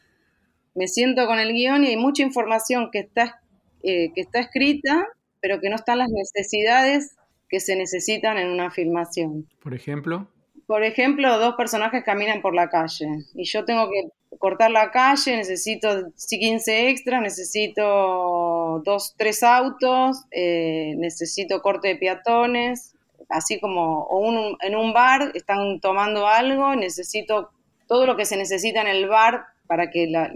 Me 0.75 0.87
siento 0.87 1.27
con 1.27 1.39
el 1.39 1.53
guion 1.53 1.85
y 1.85 1.89
hay 1.89 1.97
mucha 1.97 2.23
información 2.23 2.91
que 2.93 3.01
está, 3.01 3.41
eh, 3.83 4.13
que 4.15 4.21
está 4.21 4.41
escrita, 4.41 5.07
pero 5.41 5.61
que 5.61 5.71
no 5.71 5.77
están 5.77 5.99
las 5.99 6.11
necesidades 6.11 7.17
que 7.49 7.61
se 7.61 7.77
necesitan 7.77 8.37
en 8.37 8.49
una 8.49 8.71
filmación. 8.71 9.49
Por 9.63 9.75
ejemplo. 9.75 10.29
Por 10.67 10.85
ejemplo, 10.85 11.39
dos 11.39 11.55
personajes 11.55 12.05
caminan 12.05 12.43
por 12.43 12.55
la 12.55 12.69
calle 12.69 13.09
y 13.35 13.45
yo 13.45 13.65
tengo 13.65 13.89
que 13.91 14.11
cortar 14.37 14.71
la 14.71 14.91
calle, 14.91 15.37
necesito 15.37 16.13
15 16.29 16.91
extras, 16.91 17.23
necesito 17.23 18.83
dos, 18.85 19.15
tres 19.17 19.43
autos, 19.43 20.25
eh, 20.31 20.95
necesito 20.99 21.63
corte 21.63 21.89
de 21.89 21.97
peatones, 21.97 22.95
así 23.29 23.61
como 23.61 24.05
o 24.05 24.57
en 24.61 24.77
un 24.77 24.93
bar 24.93 25.33
están 25.35 25.81
tomando 25.81 26.27
algo, 26.27 26.75
necesito 26.75 27.51
todo 27.87 28.07
lo 28.07 28.17
que 28.17 28.25
se 28.25 28.37
necesita 28.37 28.81
en 28.81 28.89
el 28.89 29.09
bar 29.09 29.47
para 29.67 29.91
que 29.91 30.07
la, 30.07 30.31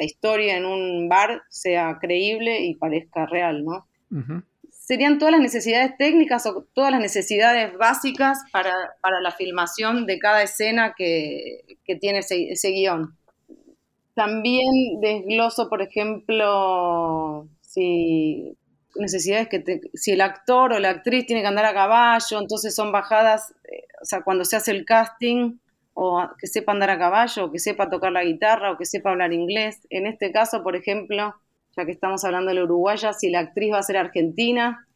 historia 0.00 0.56
en 0.56 0.66
un 0.66 1.08
bar 1.08 1.42
sea 1.48 1.98
creíble 2.00 2.64
y 2.64 2.74
parezca 2.74 3.26
real, 3.26 3.64
¿no? 3.64 3.86
Serían 4.70 5.18
todas 5.18 5.32
las 5.32 5.40
necesidades 5.40 5.96
técnicas 5.96 6.46
o 6.46 6.64
todas 6.72 6.90
las 6.90 7.00
necesidades 7.00 7.76
básicas 7.76 8.42
para, 8.52 8.72
la 9.20 9.30
filmación 9.32 10.06
de 10.06 10.18
cada 10.18 10.42
escena 10.42 10.94
que, 10.96 11.60
tiene 12.00 12.18
ese, 12.18 12.50
ese 12.50 12.70
guion. 12.70 13.16
También 14.14 15.00
desgloso, 15.00 15.68
por 15.68 15.80
ejemplo, 15.80 17.48
si 17.60 18.56
necesidades 18.98 19.48
que 19.48 19.80
si 19.94 20.12
el 20.12 20.20
actor 20.20 20.72
o 20.72 20.78
la 20.78 20.90
actriz 20.90 21.26
tiene 21.26 21.42
que 21.42 21.48
andar 21.48 21.64
a 21.64 21.74
caballo, 21.74 22.38
entonces 22.38 22.74
son 22.74 22.92
bajadas, 22.92 23.54
eh, 23.64 23.84
o 24.00 24.04
sea, 24.04 24.22
cuando 24.22 24.44
se 24.44 24.56
hace 24.56 24.70
el 24.70 24.84
casting 24.84 25.58
o 25.94 26.28
que 26.38 26.46
sepa 26.46 26.72
andar 26.72 26.90
a 26.90 26.98
caballo, 26.98 27.46
o 27.46 27.50
que 27.50 27.58
sepa 27.58 27.90
tocar 27.90 28.12
la 28.12 28.22
guitarra, 28.22 28.70
o 28.70 28.78
que 28.78 28.86
sepa 28.86 29.10
hablar 29.10 29.32
inglés. 29.32 29.80
En 29.90 30.06
este 30.06 30.30
caso, 30.30 30.62
por 30.62 30.76
ejemplo, 30.76 31.34
ya 31.76 31.84
que 31.84 31.90
estamos 31.90 32.24
hablando 32.24 32.50
de 32.50 32.54
la 32.54 32.64
uruguaya, 32.64 33.12
si 33.12 33.30
la 33.30 33.40
actriz 33.40 33.72
va 33.72 33.78
a 33.78 33.82
ser 33.82 33.96
argentina, 33.96 34.86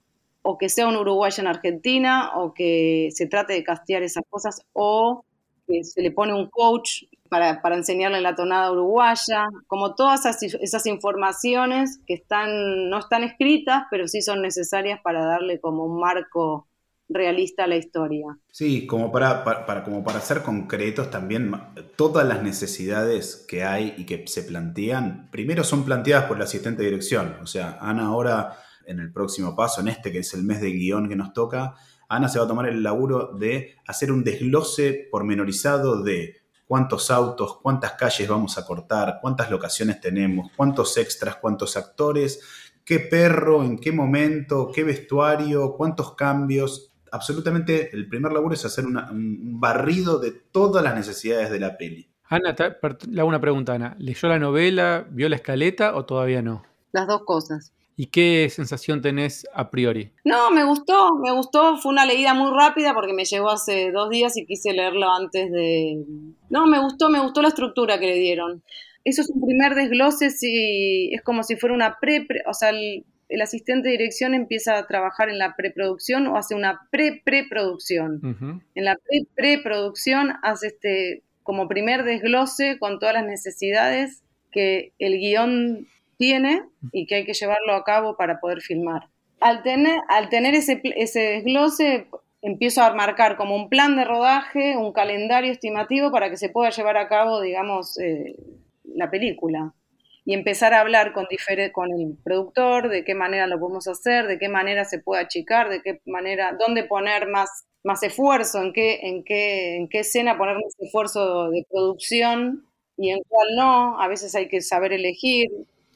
o 0.43 0.59
que 0.59 0.69
sea 0.69 0.87
un 0.87 0.97
uruguaya 0.97 1.41
en 1.41 1.49
Argentina, 1.49 2.31
o 2.37 2.55
que 2.55 3.09
se 3.13 3.27
trate 3.27 3.53
de 3.53 3.65
castear 3.65 4.05
esas 4.05 4.23
cosas, 4.31 4.65
o 4.73 5.25
que 5.67 5.83
se 5.83 6.03
le 6.03 6.13
pone 6.13 6.35
un 6.35 6.49
coach 6.51 7.03
para, 7.33 7.77
enseñarle 7.77 8.21
la 8.21 8.35
tonada 8.35 8.71
uruguaya, 8.71 9.47
como 9.67 9.95
todas 9.95 10.27
esas, 10.27 10.87
informaciones 10.87 11.99
que 12.07 12.13
están, 12.13 12.91
no 12.91 12.99
están 12.99 13.25
escritas, 13.25 13.85
pero 13.91 14.07
sí 14.07 14.21
son 14.21 14.43
necesarias 14.43 15.01
para 15.03 15.25
darle 15.25 15.59
como 15.59 15.87
un 15.87 15.99
marco 15.99 16.69
realista 17.09 17.65
a 17.65 17.69
la 17.69 17.77
historia. 17.77 18.27
Sí, 18.51 18.87
como 18.87 19.11
para, 19.11 19.45
para, 19.45 19.83
como 19.83 20.05
para 20.05 20.21
ser 20.21 20.43
concretos 20.43 21.11
también, 21.11 21.53
todas 21.97 22.29
las 22.29 22.43
necesidades 22.43 23.47
que 23.49 23.65
hay 23.65 23.95
y 23.97 24.05
que 24.05 24.27
se 24.27 24.43
plantean, 24.43 25.31
primero 25.31 25.65
son 25.65 25.87
planteadas 25.87 26.27
por 26.27 26.37
el 26.37 26.43
asistente 26.43 26.83
de 26.83 26.91
dirección. 26.91 27.37
O 27.43 27.47
sea, 27.47 27.79
Ana 27.81 28.09
ahora, 28.09 28.59
en 28.85 29.01
el 29.01 29.11
próximo 29.11 29.57
paso, 29.57 29.81
en 29.81 29.89
este 29.89 30.13
que 30.13 30.19
es 30.19 30.35
el 30.35 30.43
mes 30.43 30.61
de 30.61 30.71
guion 30.71 31.09
que 31.09 31.17
nos 31.17 31.33
toca, 31.33 31.77
Ana 32.11 32.29
se 32.29 32.39
va 32.39 32.45
a 32.45 32.49
tomar 32.49 32.69
el 32.69 32.83
laburo 32.83 33.33
de 33.33 33.77
hacer 33.87 34.13
un 34.13 34.23
desglose 34.23 35.09
pormenorizado 35.11 36.03
de 36.03 36.42
cuántos 36.67 37.11
autos, 37.11 37.59
cuántas 37.61 37.93
calles 37.93 38.29
vamos 38.29 38.59
a 38.59 38.65
cortar, 38.65 39.19
cuántas 39.21 39.51
locaciones 39.51 40.01
tenemos, 40.01 40.51
cuántos 40.57 40.97
extras, 40.97 41.37
cuántos 41.37 41.77
actores, 41.77 42.41
qué 42.85 42.99
perro, 43.01 43.63
en 43.63 43.79
qué 43.79 43.93
momento, 43.93 44.71
qué 44.75 44.85
vestuario, 44.85 45.75
cuántos 45.77 46.15
cambios, 46.15 46.93
absolutamente 47.13 47.95
el 47.95 48.09
primer 48.09 48.33
laburo 48.33 48.55
es 48.55 48.65
hacer 48.65 48.87
un 48.87 49.61
barrido 49.61 50.19
de 50.19 50.33
todas 50.33 50.83
las 50.83 50.95
necesidades 50.95 51.51
de 51.51 51.61
la 51.61 51.77
peli. 51.77 52.09
Ana, 52.25 52.57
le 53.11 53.21
hago 53.21 53.29
una 53.29 53.41
pregunta, 53.41 53.75
Ana. 53.75 53.95
¿Leyó 53.99 54.29
la 54.29 54.39
novela, 54.39 55.07
vio 55.11 55.29
la 55.29 55.37
escaleta 55.37 55.95
o 55.95 56.07
todavía 56.07 56.41
no? 56.41 56.63
Las 56.93 57.07
dos 57.07 57.23
cosas. 57.27 57.73
¿Y 57.97 58.07
qué 58.07 58.49
sensación 58.51 59.03
tenés 59.03 59.47
a 59.55 59.71
priori? 59.71 60.13
No, 60.25 60.51
me 60.51 60.65
gustó, 60.65 61.17
me 61.17 61.33
gustó. 61.33 61.77
Fue 61.77 61.93
una 61.93 62.07
leída 62.07 62.35
muy 62.35 62.51
rápida 62.51 62.95
porque 62.95 63.13
me 63.13 63.25
llegó 63.25 63.51
hace 63.51 63.91
dos 63.93 64.11
días 64.11 64.37
y 64.37 64.47
quise 64.47 64.73
leerlo 64.73 65.11
antes 65.11 65.51
de... 65.51 66.05
No, 66.49 66.67
me 66.67 66.81
gustó, 66.81 67.11
me 67.11 67.21
gustó 67.21 67.43
la 67.43 67.49
estructura 67.49 67.99
que 67.99 68.07
le 68.07 68.15
dieron. 68.15 68.63
Eso 69.05 69.23
es 69.23 69.31
un 69.31 69.45
primer 69.45 69.75
desglose, 69.75 70.31
si, 70.31 71.13
es 71.13 71.23
como 71.23 71.43
si 71.43 71.57
fuera 71.57 71.75
una 71.75 71.99
pre, 72.01 72.27
o 72.47 72.55
sea, 72.55 72.71
el, 72.71 73.05
el 73.33 73.41
asistente 73.41 73.89
de 73.89 73.93
dirección 73.97 74.35
empieza 74.35 74.77
a 74.77 74.87
trabajar 74.87 75.31
en 75.31 75.39
la 75.39 75.57
preproducción 75.57 76.27
o 76.27 76.37
hace 76.37 76.55
una 76.55 76.81
pre-preproducción. 76.91 78.63
En 78.75 78.85
la 78.85 78.97
pre-preproducción 79.07 80.35
hace 80.43 80.67
este 80.69 81.23
como 81.43 81.67
primer 81.67 82.05
desglose 82.05 82.79
con 82.79 82.99
todas 82.99 83.15
las 83.15 83.25
necesidades 83.25 84.23
que 84.53 84.93
el 84.99 85.19
guion 85.19 85.89
tiene 86.23 86.63
y 86.93 87.05
que 87.07 87.17
hay 87.17 87.25
que 87.25 87.35
llevarlo 87.35 87.75
a 87.75 87.83
cabo 87.83 88.17
para 88.17 88.39
poder 88.39 88.61
filmar. 88.61 89.09
Al 89.41 89.65
tener, 89.65 89.99
al 90.09 90.29
tener 90.29 90.55
ese, 90.55 90.81
ese 90.85 91.19
desglose, 91.19 92.07
empiezo 92.43 92.81
a 92.85 92.95
marcar 92.95 93.37
como 93.37 93.57
un 93.57 93.69
plan 93.69 93.97
de 93.97 94.05
rodaje, 94.05 94.77
un 94.77 94.93
calendario 94.93 95.51
estimativo 95.51 96.13
para 96.13 96.31
que 96.31 96.37
se 96.37 96.49
pueda 96.49 96.71
llevar 96.71 96.97
a 96.97 97.09
cabo, 97.09 97.41
digamos, 97.41 97.99
eh, 97.99 98.37
la 98.85 99.11
película 99.11 99.75
y 100.25 100.35
empezar 100.35 100.75
a 100.75 100.81
hablar 100.81 101.13
con, 101.13 101.27
con 101.73 101.91
el 101.91 102.17
productor 102.23 102.89
de 102.89 103.05
qué 103.05 103.17
manera 103.17 103.49
lo 103.49 103.59
podemos 103.59 103.89
hacer, 103.89 104.29
de 104.29 104.39
qué 104.39 104.49
manera 104.49 104.85
se 104.85 105.01
puede 105.01 105.23
achicar, 105.23 105.69
de 105.71 105.83
qué 105.83 106.01
manera, 106.07 106.57
dónde 106.57 106.85
poner 106.85 107.27
más, 107.27 107.67
más 107.83 108.05
esfuerzo, 108.05 108.63
en 108.63 108.73
qué, 108.73 109.01
en, 109.03 109.25
qué, 109.25 109.75
en 109.75 109.89
qué 109.89 110.01
escena 110.01 110.39
poner 110.39 110.55
más 110.55 110.77
esfuerzo 110.79 111.51
de 111.51 111.67
producción 111.69 112.65
y 112.97 113.11
en 113.11 113.19
cuál 113.27 113.49
no. 113.57 114.01
A 114.01 114.07
veces 114.07 114.37
hay 114.37 114.47
que 114.49 114.61
saber 114.61 114.93
elegir. 114.93 115.49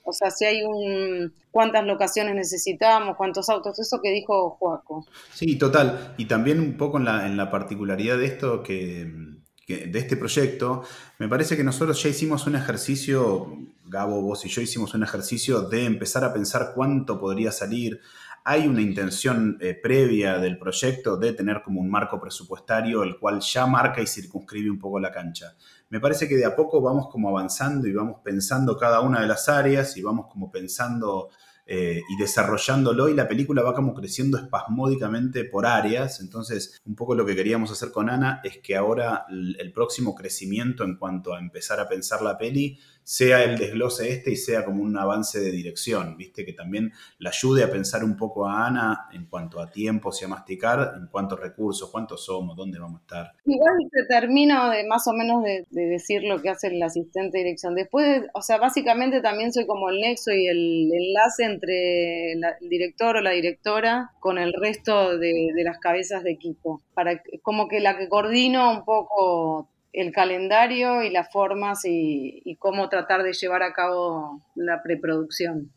O 0.07 0.13
sea, 0.13 0.31
si 0.31 0.45
hay 0.45 0.63
un 0.63 1.33
cuántas 1.51 1.85
locaciones 1.85 2.35
necesitamos, 2.35 3.17
cuántos 3.17 3.49
autos, 3.49 3.79
eso 3.79 4.01
que 4.03 4.11
dijo 4.11 4.51
Joaco. 4.59 5.07
Sí, 5.35 5.57
total. 5.57 6.15
Y 6.17 6.27
también 6.27 6.61
un 6.61 6.77
poco 6.77 6.99
en 6.99 7.05
la, 7.05 7.27
en 7.27 7.37
la 7.37 7.51
particularidad 7.51 8.19
de 8.19 8.27
esto 8.27 8.63
que 8.63 9.37
de 9.67 9.99
este 9.99 10.17
proyecto, 10.17 10.85
me 11.19 11.29
parece 11.29 11.57
que 11.57 11.65
nosotros 11.65 12.01
ya 12.01 12.09
hicimos 12.09 12.47
un 12.47 12.55
ejercicio, 12.55 13.53
Gabo, 13.85 14.23
vos 14.23 14.45
y 14.45 14.49
yo 14.49 14.63
hicimos 14.63 14.95
un 14.95 15.03
ejercicio 15.03 15.63
de 15.63 15.85
empezar 15.85 16.23
a 16.23 16.33
pensar 16.33 16.73
cuánto 16.75 17.19
podría 17.19 17.51
salir. 17.51 18.01
Hay 18.45 18.69
una 18.69 18.81
intención 18.81 19.59
eh, 19.61 19.75
previa 19.75 20.39
del 20.39 20.57
proyecto 20.57 21.17
de 21.17 21.33
tener 21.33 21.63
como 21.65 21.81
un 21.81 21.91
marco 21.91 22.21
presupuestario, 22.21 23.03
el 23.03 23.19
cual 23.19 23.41
ya 23.41 23.67
marca 23.67 24.01
y 24.01 24.07
circunscribe 24.07 24.71
un 24.71 24.79
poco 24.79 25.01
la 25.01 25.11
cancha. 25.11 25.57
Me 25.89 26.01
parece 26.01 26.29
que 26.29 26.37
de 26.37 26.45
a 26.45 26.57
poco 26.57 26.81
vamos 26.81 27.09
como 27.11 27.29
avanzando 27.29 27.87
y 27.87 27.93
vamos 27.93 28.21
pensando 28.25 28.77
cada 28.77 29.01
una 29.01 29.21
de 29.21 29.27
las 29.27 29.49
áreas 29.49 29.97
y 29.97 30.03
vamos 30.03 30.27
como 30.31 30.51
pensando 30.51 31.31
eh, 31.69 32.01
y 32.09 32.17
desarrollándolo 32.17 33.09
y 33.09 33.15
la 33.15 33.27
película 33.27 33.61
va 33.61 33.75
como 33.75 33.93
creciendo 33.93 34.39
espasmódicamente 34.39 35.45
por 35.45 35.67
áreas. 35.67 36.21
Entonces, 36.21 36.81
un 36.85 36.95
poco 36.95 37.15
lo 37.15 37.27
que 37.27 37.35
queríamos 37.35 37.73
hacer 37.73 37.91
con 37.91 38.09
Ana 38.09 38.41
es 38.45 38.59
que 38.59 38.77
ahora 38.77 39.27
el 39.29 39.73
próximo 39.73 40.15
crecimiento 40.15 40.85
en 40.85 40.97
cuanto 40.97 41.35
a 41.35 41.41
empezar 41.41 41.81
a 41.81 41.89
pensar 41.89 42.23
la 42.23 42.39
peli 42.39 42.79
sea 43.07 43.45
el 43.45 43.57
desglose 43.57 44.11
este 44.11 44.33
y 44.33 44.37
sea 44.37 44.65
como 44.65 44.83
un 44.83 44.99
avance 44.99 45.39
de 45.39 45.53
dirección, 45.53 46.17
¿viste? 46.17 46.45
Que 46.45 46.53
también 46.53 46.93
la 47.19 47.31
ayude 47.31 47.63
a 47.63 47.71
pensar 47.71 48.03
un 48.03 48.17
poco 48.17 48.49
a 48.49 48.67
Ana 48.67 49.07
en 49.13 49.27
cuanto 49.27 49.61
a 49.61 49.71
tiempos 49.71 50.21
y 50.21 50.25
a 50.25 50.29
masticar, 50.29 50.95
en 50.97 51.07
cuántos 51.07 51.39
recursos, 51.39 51.89
cuántos 51.93 52.25
somos, 52.25 52.57
dónde 52.57 52.81
vamos 52.81 52.99
a 52.99 53.03
estar. 53.03 53.33
Igual 53.45 53.77
te 53.93 54.07
termino 54.07 54.71
de 54.71 54.85
más 54.89 55.07
o 55.07 55.13
menos 55.13 55.45
de, 55.45 55.65
decir 55.71 56.25
lo 56.25 56.43
que 56.43 56.49
hace 56.49 56.67
el 56.67 56.83
asistente 56.83 57.39
de 57.39 57.45
dirección. 57.45 57.77
Después, 57.77 58.25
o 58.35 58.43
sea, 58.43 58.59
básicamente 58.59 59.21
también 59.21 59.53
soy 59.53 59.69
como 59.69 59.89
el 59.89 60.01
nexo 60.01 60.33
y 60.33 60.49
el 60.49 60.91
enlace 60.93 61.45
entre 61.45 62.33
el 62.33 62.43
director 62.63 63.19
o 63.19 63.21
la 63.21 63.31
directora 63.31 64.11
con 64.19 64.37
el 64.37 64.53
resto 64.53 65.17
de, 65.17 65.53
de 65.55 65.63
las 65.63 65.79
cabezas 65.79 66.25
de 66.25 66.33
equipo, 66.33 66.83
para 66.93 67.23
como 67.43 67.69
que 67.69 67.79
la 67.79 67.97
que 67.97 68.09
coordino 68.09 68.73
un 68.73 68.85
poco 68.85 69.71
el 69.97 70.13
calendario 70.13 71.03
y 71.03 71.11
las 71.11 71.33
formas 71.33 71.81
y, 71.85 72.57
cómo 72.59 72.89
tratar 72.89 73.23
de 73.23 73.33
llevar 73.33 73.63
a 73.63 73.73
cabo 73.73 74.43
la 74.55 74.83
preproducción. 74.83 75.73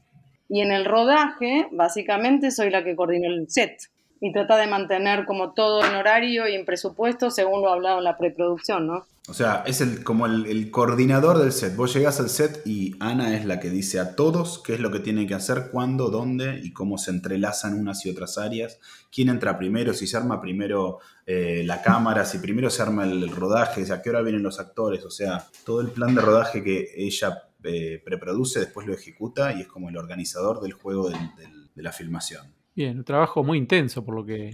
Y 0.50 0.62
en 0.62 0.72
el 0.72 0.84
rodaje, 0.86 1.68
básicamente, 1.72 2.52
soy 2.52 2.70
la 2.70 2.84
que 2.84 2.96
coordina 2.96 3.28
el 3.28 3.50
set 3.50 3.80
y 4.22 4.34
trata 4.34 4.58
de 4.58 4.68
mantener 4.68 5.26
como 5.26 5.54
todo 5.54 5.84
en 5.84 5.96
horario 5.96 6.48
y 6.48 6.56
en 6.56 6.66
presupuesto 6.66 7.32
según 7.32 7.62
lo 7.62 7.72
hablado 7.72 8.00
en 8.00 8.04
la 8.04 8.18
preproducción, 8.18 8.88
¿no? 8.88 9.06
O 9.30 9.34
sea, 9.34 9.64
es 9.68 9.80
el, 9.80 10.04
como 10.04 10.26
el, 10.26 10.72
coordinador 10.72 11.38
del 11.38 11.52
set. 11.52 11.76
Vos 11.76 11.94
llegás 11.94 12.20
al 12.20 12.30
set 12.30 12.64
y 12.66 12.96
Ana 13.00 13.38
es 13.38 13.46
la 13.46 13.60
que 13.60 13.70
dice 13.70 14.00
a 14.00 14.16
todos 14.16 14.58
qué 14.58 14.74
es 14.74 14.80
lo 14.80 14.92
que 14.92 15.00
tienen 15.00 15.28
que 15.28 15.36
hacer, 15.36 15.70
cuándo, 15.72 16.10
dónde 16.10 16.60
y 16.64 16.74
cómo 16.74 16.98
se 16.98 17.12
entrelazan 17.12 17.76
unas 17.76 18.04
y 18.08 18.10
otras 18.10 18.40
áreas. 18.40 18.80
Quién 19.12 19.30
entra 19.30 19.60
primero, 19.60 19.94
si 19.94 20.08
se 20.08 20.18
arma 20.18 20.42
primero 20.42 20.98
eh, 21.28 21.62
la 21.64 21.84
cámara, 21.84 22.26
si 22.26 22.40
primero 22.40 22.72
se 22.72 22.82
arma 22.82 23.04
el, 23.04 23.30
rodaje, 23.30 23.86
a 23.94 24.02
qué 24.02 24.10
hora 24.10 24.24
vienen 24.24 24.42
los 24.42 24.60
actores. 24.60 25.06
O 25.06 25.12
sea, 25.12 25.46
todo 25.64 25.82
el 25.82 25.90
plan 25.90 26.16
de 26.16 26.22
rodaje 26.22 26.64
que 26.64 26.90
ella 26.96 27.44
eh, 27.64 28.02
preproduce, 28.04 28.60
después 28.60 28.88
lo 28.88 28.96
ejecuta 28.96 29.54
y 29.54 29.62
es 29.62 29.68
como 29.68 29.90
el 29.90 29.98
organizador 29.98 30.60
del 30.60 30.74
juego 30.74 31.08
de 31.10 31.84
la 31.84 31.92
filmación. 31.92 32.59
Bien, 32.80 33.00
un 33.00 33.04
trabajo 33.04 33.44
muy 33.44 33.58
intenso 33.58 34.06
por 34.06 34.16
lo 34.16 34.26
que 34.26 34.54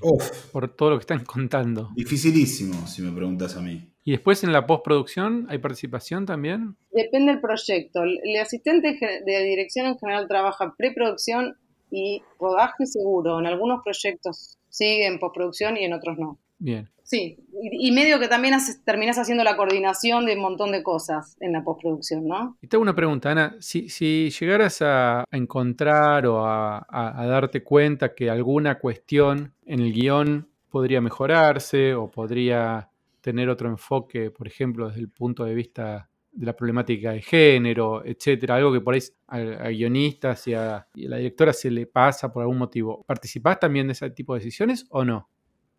por 0.51 0.75
todo 0.75 0.89
lo 0.89 0.98
que 0.98 1.01
están 1.01 1.24
contando. 1.25 1.91
Dificilísimo, 1.96 2.88
si 2.88 3.03
me 3.03 3.15
preguntas 3.15 3.55
a 3.55 3.62
mí. 3.62 3.88
¿Y 4.03 4.13
después 4.13 4.44
en 4.44 4.51
la 4.51 4.65
postproducción 4.65 5.46
hay 5.48 5.60
participación 5.60 6.25
también? 6.25 6.75
Depende 6.91 7.34
del 7.34 7.39
proyecto. 7.39 8.01
El 8.01 8.36
asistente 8.41 8.98
de 9.24 9.44
dirección 9.44 9.86
en 9.86 10.00
general 10.00 10.27
trabaja 10.27 10.74
preproducción 10.75 11.55
y 11.91 12.24
rodaje 12.39 12.88
seguro. 12.88 13.39
En 13.39 13.46
algunos 13.46 13.84
proyectos 13.84 14.58
sigue 14.70 15.05
en 15.05 15.20
postproducción 15.20 15.77
y 15.77 15.84
en 15.84 15.94
otros 15.94 16.17
no. 16.17 16.39
Bien. 16.58 16.89
Sí, 17.06 17.38
y, 17.62 17.92
medio 17.92 18.20
que 18.20 18.28
también 18.28 18.56
terminas 18.84 19.20
haciendo 19.20 19.44
la 19.44 19.56
coordinación 19.56 20.26
de 20.26 20.34
un 20.34 20.42
montón 20.42 20.72
de 20.72 20.82
cosas 20.82 21.38
en 21.40 21.54
la 21.54 21.64
postproducción, 21.64 22.28
¿no? 22.28 22.58
Y 22.64 22.68
te 22.68 22.78
hago 22.78 22.82
una 22.82 22.96
pregunta, 22.96 23.30
Ana. 23.30 23.56
Si, 23.60 23.88
llegaras 24.32 24.82
a, 24.82 25.24
encontrar 25.30 26.26
o 26.26 26.44
a, 26.44 26.84
darte 27.28 27.64
cuenta 27.64 28.16
que 28.16 28.32
alguna 28.32 28.80
cuestión 28.80 29.54
en 29.68 29.82
el 29.82 29.94
guion 29.94 30.50
podría 30.68 31.00
mejorarse 31.00 31.94
o 31.94 32.10
podría 32.10 32.90
tener 33.22 33.50
otro 33.50 33.70
enfoque, 33.70 34.32
por 34.32 34.48
ejemplo, 34.48 34.88
desde 34.88 35.02
el 35.02 35.10
punto 35.10 35.46
de 35.46 35.54
vista 35.54 36.10
de 36.32 36.46
la 36.48 36.56
problemática 36.56 37.12
de 37.12 37.22
género, 37.22 38.04
etcétera, 38.04 38.56
algo 38.56 38.74
que 38.74 38.82
por 38.82 38.96
ahí 38.96 39.02
a, 39.28 39.70
guionistas 39.70 40.48
y 40.48 40.56
a, 40.56 40.88
y 40.96 41.06
a 41.06 41.10
la 41.10 41.18
directora 41.18 41.54
se 41.54 41.70
le 41.70 41.86
pasa 41.86 42.34
por 42.34 42.42
algún 42.42 42.58
motivo. 42.58 43.04
¿Participás 43.04 43.60
también 43.60 43.86
de 43.86 43.94
ese 43.94 44.10
tipo 44.10 44.34
de 44.34 44.40
decisiones 44.40 44.88
o 44.90 45.06
no? 45.06 45.30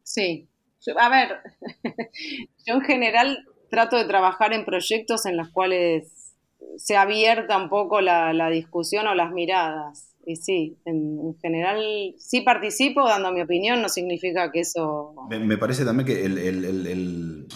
Sí, 0.04 0.49
a 0.99 1.09
ver, 1.09 1.40
yo 2.66 2.75
en 2.75 2.80
general 2.83 3.47
trato 3.71 3.97
de 3.97 4.04
trabajar 4.04 4.52
en 4.52 4.64
proyectos 4.64 5.26
en 5.26 5.37
los 5.37 5.49
cuales 5.50 6.35
se 6.78 6.97
abierta 6.97 7.56
un 7.56 7.68
poco 7.68 8.00
la, 8.00 8.49
discusión 8.50 9.06
o 9.06 9.14
las 9.14 9.33
miradas. 9.33 10.14
Y 10.25 10.37
sí, 10.37 10.76
en, 10.85 11.37
general 11.40 12.14
sí 12.18 12.40
participo 12.40 13.06
dando 13.06 13.33
mi 13.33 13.42
opinión, 13.42 13.80
no 13.80 13.88
significa 13.88 14.50
que 14.50 14.61
eso... 14.61 15.14
Me, 15.28 15.56
parece 15.56 15.85
también 15.85 16.06
que 16.06 16.25
el, 16.25 17.47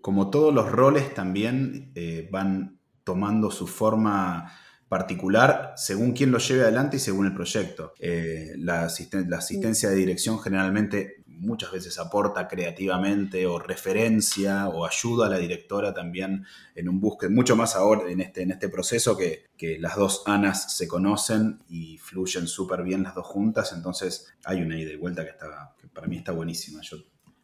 como 0.00 0.30
todos 0.30 0.54
los 0.54 0.70
roles 0.70 1.12
también 1.14 1.92
eh, 1.94 2.28
van 2.30 2.78
tomando 3.04 3.50
su 3.50 3.66
forma 3.66 4.50
particular 4.88 5.72
según 5.76 6.12
quién 6.12 6.30
lo 6.30 6.38
lleve 6.38 6.62
adelante 6.62 6.96
y 6.96 7.00
según 7.00 7.26
el 7.26 7.34
proyecto. 7.34 7.94
Eh, 7.98 8.52
la, 8.58 8.84
asistencia 8.84 9.90
de 9.90 9.96
dirección 9.96 10.38
generalmente 10.40 11.24
muchas 11.26 11.72
veces 11.72 11.98
aporta 11.98 12.46
creativamente 12.48 13.46
o 13.46 13.58
referencia 13.58 14.68
o 14.68 14.86
ayuda 14.86 15.26
a 15.26 15.30
la 15.30 15.38
directora 15.38 15.92
también 15.92 16.44
en 16.74 16.88
un 16.88 17.00
búsqueda, 17.00 17.30
mucho 17.30 17.56
más 17.56 17.76
ahora 17.76 18.10
en 18.10 18.20
este, 18.20 18.42
en 18.42 18.52
este 18.52 18.68
proceso 18.68 19.16
que, 19.16 19.46
que 19.56 19.78
las 19.78 19.96
dos 19.96 20.22
Anas 20.26 20.76
se 20.76 20.86
conocen 20.86 21.60
y 21.68 21.98
fluyen 21.98 22.46
súper 22.46 22.82
bien 22.82 23.02
las 23.02 23.14
dos 23.14 23.26
juntas, 23.26 23.72
entonces 23.72 24.32
hay 24.44 24.62
una 24.62 24.78
ida 24.78 24.92
y 24.92 24.96
vuelta 24.96 25.24
que, 25.24 25.30
está, 25.30 25.74
que 25.80 25.88
para 25.88 26.06
mí 26.06 26.16
está 26.16 26.32
buenísima. 26.32 26.80
Yo, 26.82 26.98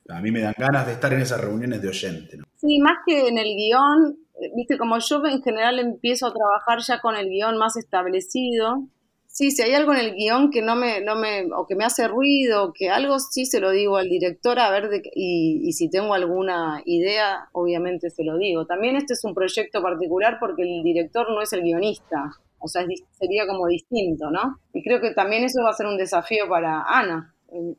a 0.08 0.20
mí 0.20 0.30
me 0.30 0.40
dan 0.40 0.54
ganas 0.56 0.86
de 0.86 0.92
estar 0.92 1.12
en 1.12 1.20
esas 1.20 1.40
reuniones 1.40 1.80
de 1.82 1.88
oyente. 1.88 2.38
Sí, 2.56 2.78
más 2.80 2.98
que 3.06 3.28
en 3.28 3.38
el 3.38 3.54
guion, 3.56 4.18
viste, 4.54 4.78
como 4.78 4.98
yo 4.98 5.24
en 5.26 5.42
general 5.42 5.78
empiezo 5.78 6.26
a 6.26 6.32
trabajar 6.32 6.80
ya 6.86 7.00
con 7.00 7.16
el 7.16 7.28
guion 7.28 7.58
más 7.58 7.76
establecido, 7.76 8.84
sí, 9.26 9.50
si 9.50 9.62
hay 9.62 9.74
algo 9.74 9.92
en 9.92 10.00
el 10.00 10.14
guion 10.14 10.50
que 10.50 10.62
no 10.62 10.76
me, 10.76 11.00
no 11.00 11.16
me, 11.16 11.46
o 11.54 11.66
que 11.66 11.76
me 11.76 11.84
hace 11.84 12.08
ruido, 12.08 12.72
que 12.74 12.90
algo 12.90 13.18
sí 13.18 13.46
se 13.46 13.60
lo 13.60 13.70
digo 13.70 13.96
al 13.96 14.08
director 14.08 14.58
a 14.58 14.70
ver, 14.70 14.88
de, 14.88 15.02
y, 15.14 15.60
y, 15.68 15.72
si 15.72 15.88
tengo 15.88 16.14
alguna 16.14 16.82
idea, 16.84 17.48
obviamente 17.52 18.10
se 18.10 18.24
lo 18.24 18.36
digo. 18.38 18.66
También 18.66 18.96
este 18.96 19.14
es 19.14 19.24
un 19.24 19.34
proyecto 19.34 19.82
particular 19.82 20.38
porque 20.40 20.62
el 20.62 20.82
director 20.82 21.30
no 21.30 21.40
es 21.40 21.52
el 21.52 21.62
guionista, 21.62 22.32
o 22.58 22.68
sea, 22.68 22.84
sería 23.12 23.46
como 23.46 23.66
distinto, 23.66 24.30
¿no? 24.30 24.58
Y 24.74 24.82
creo 24.82 25.00
que 25.00 25.12
también 25.14 25.44
eso 25.44 25.62
va 25.62 25.70
a 25.70 25.74
ser 25.74 25.86
un 25.86 25.96
desafío 25.96 26.48
para 26.48 26.82
Ana, 26.82 27.34
en, 27.52 27.76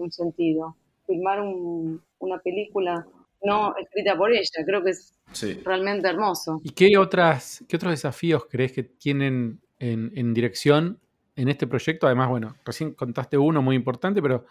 un 0.00 0.12
sentido, 0.12 0.76
filmar 1.06 1.40
una 1.40 2.38
película 2.38 3.06
no 3.42 3.74
escrita 3.76 4.16
por 4.16 4.32
ella, 4.32 4.64
creo 4.64 4.82
que 4.82 4.90
es 4.90 5.14
realmente 5.64 6.08
hermoso. 6.08 6.60
¿Y 6.62 6.70
qué, 6.70 6.96
otras, 6.98 7.64
qué 7.68 7.76
otros 7.76 7.92
desafíos 7.92 8.46
crees 8.50 8.72
que 8.72 8.82
tienen 8.82 9.60
en, 9.80 10.34
dirección 10.34 11.00
en 11.36 11.48
este 11.48 11.66
proyecto. 11.66 12.06
Además, 12.06 12.28
bueno, 12.28 12.54
recién 12.64 12.94
contaste 12.94 13.38
uno 13.38 13.62
muy 13.62 13.76
importante, 13.76 14.22
pero 14.22 14.44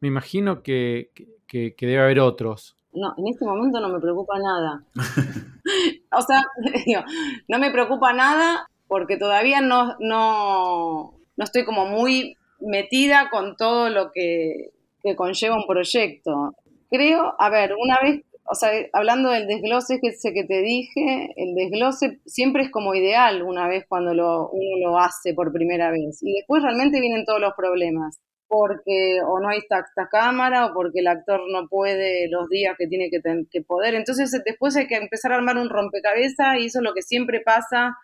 me 0.00 0.08
imagino 0.08 0.62
que, 0.62 1.10
debe 1.50 2.00
haber 2.00 2.20
otros. 2.20 2.76
No, 2.92 3.14
en 3.16 3.28
este 3.28 3.44
momento 3.44 3.80
no 3.80 3.88
me 3.88 4.00
preocupa 4.00 4.34
nada. 4.38 4.84
o 6.12 6.22
sea, 6.22 6.42
no 7.48 7.58
me 7.58 7.70
preocupa 7.70 8.12
nada 8.12 8.68
porque 8.88 9.16
todavía 9.16 9.60
no, 9.60 9.96
no, 10.00 11.14
no 11.36 11.44
estoy 11.44 11.64
como 11.64 11.86
muy 11.86 12.36
metida 12.60 13.30
con 13.30 13.56
todo 13.56 13.88
lo 13.88 14.12
que, 14.12 14.72
que 15.02 15.16
conlleva 15.16 15.56
un 15.56 15.66
proyecto. 15.66 16.54
Creo, 16.90 17.34
a 17.38 17.48
ver, 17.48 17.74
una 17.78 17.98
vez 18.02 18.22
o 18.44 18.54
sea, 18.54 18.70
hablando 18.92 19.30
del 19.30 19.46
desglose 19.46 20.00
que, 20.00 20.08
ese 20.08 20.32
que 20.32 20.44
te 20.44 20.62
dije, 20.62 21.32
el 21.36 21.54
desglose 21.54 22.20
siempre 22.26 22.64
es 22.64 22.70
como 22.70 22.94
ideal 22.94 23.42
una 23.42 23.68
vez 23.68 23.84
cuando 23.88 24.14
lo, 24.14 24.50
uno 24.50 24.90
lo 24.90 24.98
hace 24.98 25.32
por 25.32 25.52
primera 25.52 25.90
vez. 25.90 26.18
Y 26.22 26.34
después 26.34 26.62
realmente 26.62 27.00
vienen 27.00 27.24
todos 27.24 27.40
los 27.40 27.54
problemas. 27.56 28.20
Porque 28.48 29.20
o 29.26 29.40
no 29.40 29.48
hay 29.48 29.60
esta, 29.60 29.86
cámara 30.10 30.66
o 30.66 30.74
porque 30.74 31.00
el 31.00 31.06
actor 31.06 31.40
no 31.50 31.68
puede 31.68 32.28
los 32.28 32.48
días 32.50 32.74
que 32.76 32.86
tiene 32.86 33.08
que, 33.08 33.20
que 33.50 33.62
poder. 33.62 33.94
Entonces 33.94 34.30
después 34.44 34.76
hay 34.76 34.86
que 34.86 34.96
empezar 34.96 35.32
a 35.32 35.36
armar 35.36 35.56
un 35.56 35.70
rompecabezas 35.70 36.58
y 36.58 36.66
eso 36.66 36.80
es 36.80 36.84
lo 36.84 36.92
que 36.92 37.00
siempre 37.00 37.40
pasa 37.40 37.96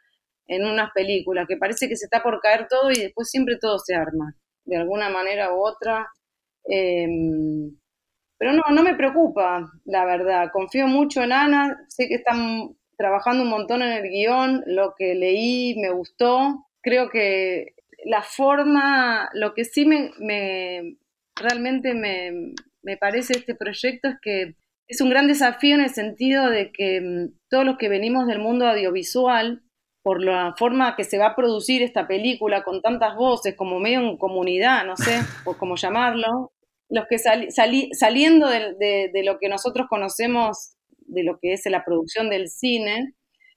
en 0.46 0.64
unas 0.64 0.90
películas, 0.92 1.46
que 1.46 1.58
parece 1.58 1.88
que 1.88 1.96
se 1.96 2.06
está 2.06 2.22
por 2.22 2.40
caer 2.40 2.66
todo 2.70 2.90
y 2.90 2.98
después 2.98 3.28
siempre 3.28 3.58
todo 3.60 3.78
se 3.78 3.94
arma, 3.94 4.34
de 4.64 4.78
alguna 4.78 5.10
manera 5.10 5.52
u 5.52 5.58
otra. 5.58 6.08
Eh, 6.64 7.06
pero 8.38 8.52
no, 8.52 8.62
no 8.70 8.82
me 8.82 8.94
preocupa, 8.94 9.70
la 9.84 10.04
verdad. 10.04 10.50
Confío 10.52 10.86
mucho 10.86 11.22
en 11.22 11.32
Ana, 11.32 11.84
sé 11.88 12.08
que 12.08 12.14
están 12.14 12.76
trabajando 12.96 13.42
un 13.42 13.50
montón 13.50 13.82
en 13.82 13.92
el 13.92 14.08
guion, 14.08 14.62
lo 14.66 14.94
que 14.96 15.14
leí 15.14 15.76
me 15.78 15.90
gustó. 15.90 16.66
Creo 16.80 17.10
que 17.10 17.74
la 18.04 18.22
forma, 18.22 19.28
lo 19.34 19.54
que 19.54 19.64
sí 19.64 19.84
me, 19.84 20.96
realmente 21.34 21.94
me, 21.94 22.54
me 22.82 22.96
parece 22.96 23.34
este 23.34 23.54
proyecto 23.54 24.08
es 24.08 24.16
que 24.22 24.54
es 24.86 25.00
un 25.00 25.10
gran 25.10 25.26
desafío 25.26 25.74
en 25.74 25.82
el 25.82 25.90
sentido 25.90 26.48
de 26.48 26.72
que 26.72 27.00
mm, 27.00 27.38
todos 27.50 27.64
los 27.64 27.76
que 27.76 27.88
venimos 27.88 28.26
del 28.26 28.38
mundo 28.38 28.66
audiovisual, 28.66 29.62
por 30.02 30.22
la 30.22 30.54
forma 30.56 30.96
que 30.96 31.04
se 31.04 31.18
va 31.18 31.26
a 31.26 31.36
producir 31.36 31.82
esta 31.82 32.06
película 32.06 32.62
con 32.62 32.80
tantas 32.80 33.14
voces, 33.16 33.54
como 33.54 33.78
medio 33.78 34.00
en 34.00 34.16
comunidad, 34.16 34.86
no 34.86 34.96
sé, 34.96 35.20
o 35.44 35.56
cómo 35.58 35.76
llamarlo, 35.76 36.52
los 36.88 37.06
que 37.06 37.18
saliendo 37.18 38.48
de, 38.48 39.22
lo 39.24 39.38
que 39.38 39.48
nosotros 39.48 39.86
conocemos 39.88 40.74
de 41.00 41.22
lo 41.22 41.38
que 41.38 41.52
es 41.52 41.62
la 41.66 41.84
producción 41.84 42.30
del 42.30 42.48
cine, 42.48 43.14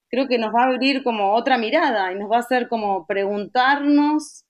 creo 0.10 0.28
que 0.28 0.38
nos 0.38 0.54
va 0.54 0.64
a 0.64 0.68
abrir 0.68 1.04
como 1.04 1.34
otra 1.34 1.58
mirada 1.58 2.12
y 2.12 2.16
nos 2.16 2.30
va 2.30 2.38
a 2.38 2.42
hacer 2.42 2.68
como 2.68 3.06
preguntarnos 3.08 4.46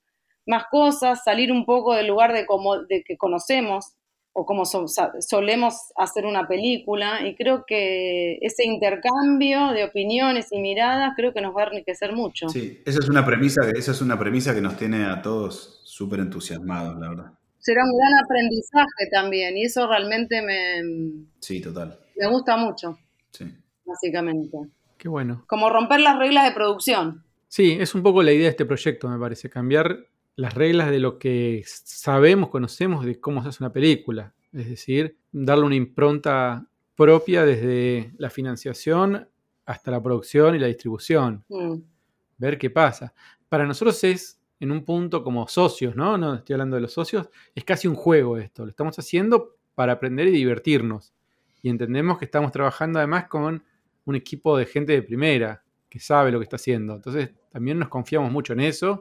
más 0.47 0.65
cosas, 0.71 1.23
salir 1.23 1.51
un 1.51 1.65
poco 1.65 1.93
del 1.93 2.07
lugar 2.07 2.33
de, 2.33 2.45
como, 2.45 2.83
de 2.83 3.03
que 3.03 3.17
conocemos 3.17 3.93
o 4.33 4.45
como 4.45 4.63
solemos 4.65 5.75
hacer 5.97 6.25
una 6.25 6.47
película 6.47 7.27
y 7.27 7.35
creo 7.35 7.65
que 7.67 8.37
ese 8.41 8.65
intercambio 8.65 9.73
de 9.73 9.83
opiniones 9.83 10.47
y 10.51 10.59
miradas 10.59 11.13
creo 11.17 11.33
que 11.33 11.41
nos 11.41 11.55
va 11.55 11.63
a 11.63 11.67
enriquecer 11.67 12.13
mucho. 12.13 12.47
Sí, 12.49 12.81
esa 12.85 12.99
es 12.99 13.09
una 13.09 13.25
premisa, 13.25 13.61
esa 13.75 13.91
es 13.91 14.01
una 14.01 14.17
premisa 14.17 14.55
que 14.55 14.61
nos 14.61 14.77
tiene 14.77 15.05
a 15.05 15.21
todos 15.21 15.81
súper 15.83 16.21
entusiasmados, 16.21 16.97
la 16.97 17.09
verdad 17.09 17.40
será 17.61 17.83
un 17.83 17.97
gran 17.97 18.23
aprendizaje 18.23 19.09
también 19.11 19.57
y 19.57 19.65
eso 19.65 19.87
realmente 19.87 20.41
me, 20.41 21.25
sí, 21.39 21.61
total. 21.61 21.99
me 22.17 22.27
gusta 22.27 22.57
mucho. 22.57 22.97
Sí. 23.31 23.45
Básicamente. 23.85 24.57
Qué 24.97 25.07
bueno. 25.07 25.43
Como 25.47 25.69
romper 25.69 25.99
las 25.99 26.17
reglas 26.17 26.45
de 26.45 26.51
producción. 26.51 27.23
Sí, 27.47 27.77
es 27.79 27.95
un 27.95 28.03
poco 28.03 28.23
la 28.23 28.31
idea 28.31 28.43
de 28.45 28.49
este 28.49 28.65
proyecto, 28.65 29.09
me 29.09 29.19
parece, 29.19 29.49
cambiar 29.49 30.07
las 30.35 30.53
reglas 30.53 30.89
de 30.89 30.99
lo 30.99 31.19
que 31.19 31.63
sabemos, 31.65 32.49
conocemos 32.49 33.05
de 33.05 33.19
cómo 33.19 33.43
se 33.43 33.49
hace 33.49 33.63
una 33.63 33.73
película. 33.73 34.33
Es 34.53 34.69
decir, 34.69 35.17
darle 35.31 35.65
una 35.65 35.75
impronta 35.75 36.65
propia 36.95 37.45
desde 37.45 38.11
la 38.17 38.29
financiación 38.29 39.27
hasta 39.65 39.91
la 39.91 40.01
producción 40.01 40.55
y 40.55 40.59
la 40.59 40.67
distribución. 40.67 41.43
Mm. 41.49 41.75
Ver 42.37 42.57
qué 42.57 42.69
pasa. 42.69 43.13
Para 43.49 43.65
nosotros 43.65 44.03
es 44.03 44.40
en 44.61 44.71
un 44.71 44.85
punto 44.85 45.23
como 45.23 45.47
socios, 45.47 45.95
¿no? 45.95 46.17
No 46.17 46.35
estoy 46.35 46.53
hablando 46.53 46.75
de 46.75 46.83
los 46.83 46.93
socios, 46.93 47.27
es 47.53 47.65
casi 47.65 47.87
un 47.87 47.95
juego 47.95 48.37
esto. 48.37 48.63
Lo 48.63 48.69
estamos 48.69 48.97
haciendo 48.97 49.57
para 49.73 49.93
aprender 49.93 50.27
y 50.27 50.31
divertirnos. 50.31 51.13
Y 51.63 51.69
entendemos 51.69 52.19
que 52.19 52.25
estamos 52.25 52.51
trabajando 52.51 52.99
además 52.99 53.27
con 53.27 53.63
un 54.05 54.15
equipo 54.15 54.55
de 54.57 54.67
gente 54.67 54.93
de 54.93 55.01
primera 55.01 55.63
que 55.89 55.99
sabe 55.99 56.31
lo 56.31 56.39
que 56.39 56.43
está 56.43 56.57
haciendo. 56.57 56.95
Entonces 56.95 57.31
también 57.51 57.79
nos 57.79 57.89
confiamos 57.89 58.31
mucho 58.31 58.53
en 58.53 58.59
eso. 58.59 58.99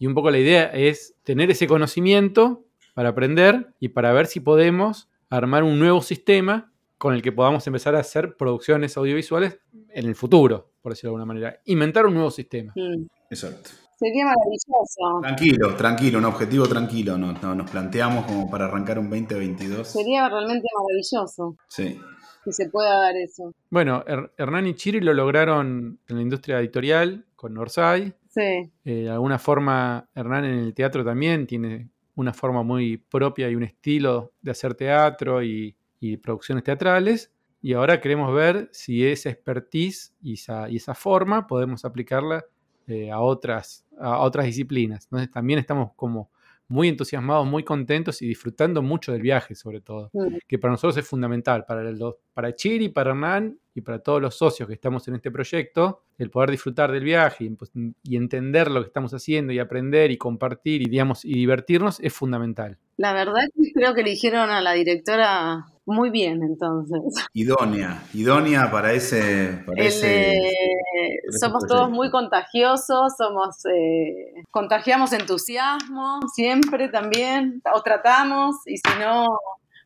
Y 0.00 0.06
un 0.08 0.14
poco 0.14 0.30
la 0.30 0.38
idea 0.38 0.64
es 0.66 1.14
tener 1.22 1.52
ese 1.52 1.68
conocimiento 1.68 2.64
para 2.92 3.10
aprender 3.10 3.72
y 3.78 3.90
para 3.90 4.12
ver 4.12 4.26
si 4.26 4.40
podemos 4.40 5.08
armar 5.28 5.62
un 5.62 5.78
nuevo 5.78 6.02
sistema 6.02 6.72
con 6.98 7.14
el 7.14 7.22
que 7.22 7.30
podamos 7.30 7.64
empezar 7.68 7.94
a 7.94 8.00
hacer 8.00 8.36
producciones 8.36 8.96
audiovisuales 8.96 9.60
en 9.90 10.06
el 10.06 10.16
futuro, 10.16 10.72
por 10.82 10.92
decirlo 10.92 11.10
de 11.10 11.12
alguna 11.12 11.26
manera. 11.26 11.60
Inventar 11.66 12.06
un 12.06 12.14
nuevo 12.14 12.32
sistema. 12.32 12.74
Exacto. 13.30 13.70
Sería 14.00 14.24
maravilloso. 14.24 15.20
Tranquilo, 15.20 15.76
tranquilo, 15.76 16.18
un 16.20 16.24
objetivo 16.24 16.66
tranquilo. 16.66 17.18
No, 17.18 17.34
nos 17.54 17.70
planteamos 17.70 18.24
como 18.24 18.50
para 18.50 18.64
arrancar 18.64 18.98
un 18.98 19.10
2022. 19.10 19.86
Sería 19.86 20.26
realmente 20.26 20.66
maravilloso. 20.74 21.56
Sí. 21.68 22.00
Que 22.42 22.50
se 22.50 22.70
pueda 22.70 22.98
dar 22.98 23.14
eso. 23.16 23.52
Bueno, 23.68 24.02
Hernán 24.38 24.66
y 24.68 24.74
Chiri 24.74 25.00
lo 25.00 25.12
lograron 25.12 25.98
en 26.08 26.16
la 26.16 26.22
industria 26.22 26.60
editorial 26.60 27.26
con 27.36 27.58
Orsay. 27.58 28.14
Sí. 28.30 28.40
Eh, 28.40 28.70
de 28.84 29.10
alguna 29.10 29.38
forma, 29.38 30.08
Hernán 30.14 30.46
en 30.46 30.58
el 30.60 30.72
teatro 30.72 31.04
también 31.04 31.46
tiene 31.46 31.90
una 32.14 32.32
forma 32.32 32.62
muy 32.62 32.96
propia 32.96 33.50
y 33.50 33.54
un 33.54 33.64
estilo 33.64 34.32
de 34.40 34.52
hacer 34.52 34.74
teatro 34.74 35.42
y, 35.42 35.76
producciones 36.22 36.64
teatrales. 36.64 37.30
Y 37.60 37.74
ahora 37.74 38.00
queremos 38.00 38.34
ver 38.34 38.70
si 38.72 39.06
esa 39.06 39.28
expertise 39.28 40.14
y 40.22 40.32
esa, 40.32 40.70
y 40.70 40.76
esa 40.76 40.94
forma 40.94 41.46
podemos 41.46 41.84
aplicarla 41.84 42.46
eh, 42.90 43.10
a, 43.10 43.20
otras, 43.20 43.86
a 43.98 44.20
otras 44.20 44.46
disciplinas. 44.46 45.04
Entonces 45.04 45.30
también 45.30 45.58
estamos 45.58 45.92
como 45.94 46.30
muy 46.70 46.88
entusiasmados, 46.88 47.46
muy 47.46 47.64
contentos 47.64 48.22
y 48.22 48.28
disfrutando 48.28 48.80
mucho 48.80 49.10
del 49.10 49.22
viaje, 49.22 49.56
sobre 49.56 49.80
todo, 49.80 50.08
mm. 50.12 50.36
que 50.46 50.58
para 50.58 50.70
nosotros 50.70 50.96
es 50.96 51.06
fundamental, 51.06 51.64
para, 51.66 51.88
el, 51.88 52.00
para 52.32 52.54
Chiri, 52.54 52.88
para 52.88 53.10
Hernán 53.10 53.58
y 53.74 53.80
para 53.80 53.98
todos 53.98 54.22
los 54.22 54.36
socios 54.36 54.68
que 54.68 54.74
estamos 54.74 55.06
en 55.08 55.16
este 55.16 55.32
proyecto, 55.32 56.04
el 56.16 56.30
poder 56.30 56.52
disfrutar 56.52 56.92
del 56.92 57.02
viaje 57.02 57.44
y, 57.44 57.50
pues, 57.50 57.72
y 58.04 58.16
entender 58.16 58.70
lo 58.70 58.82
que 58.82 58.86
estamos 58.86 59.12
haciendo 59.12 59.52
y 59.52 59.58
aprender 59.58 60.12
y 60.12 60.16
compartir 60.16 60.82
y, 60.82 60.84
digamos, 60.84 61.24
y 61.24 61.34
divertirnos 61.34 61.98
es 61.98 62.12
fundamental. 62.12 62.78
La 63.00 63.14
verdad 63.14 63.44
es 63.44 63.50
que 63.54 63.72
creo 63.72 63.94
que 63.94 64.02
eligieron 64.02 64.50
a 64.50 64.60
la 64.60 64.72
directora 64.72 65.64
muy 65.86 66.10
bien, 66.10 66.42
entonces. 66.42 67.00
Idónea, 67.32 68.02
idónea 68.12 68.70
para 68.70 68.92
ese... 68.92 69.64
somos 71.40 71.66
todos 71.66 71.88
muy 71.88 72.10
contagiosos, 72.10 73.14
somos 73.16 73.64
eh, 73.64 74.44
contagiamos 74.50 75.14
entusiasmo 75.14 76.20
siempre 76.34 76.88
también, 76.90 77.62
o 77.74 77.80
tratamos, 77.82 78.56
y 78.66 78.76
si 78.76 78.98
no, 79.00 79.28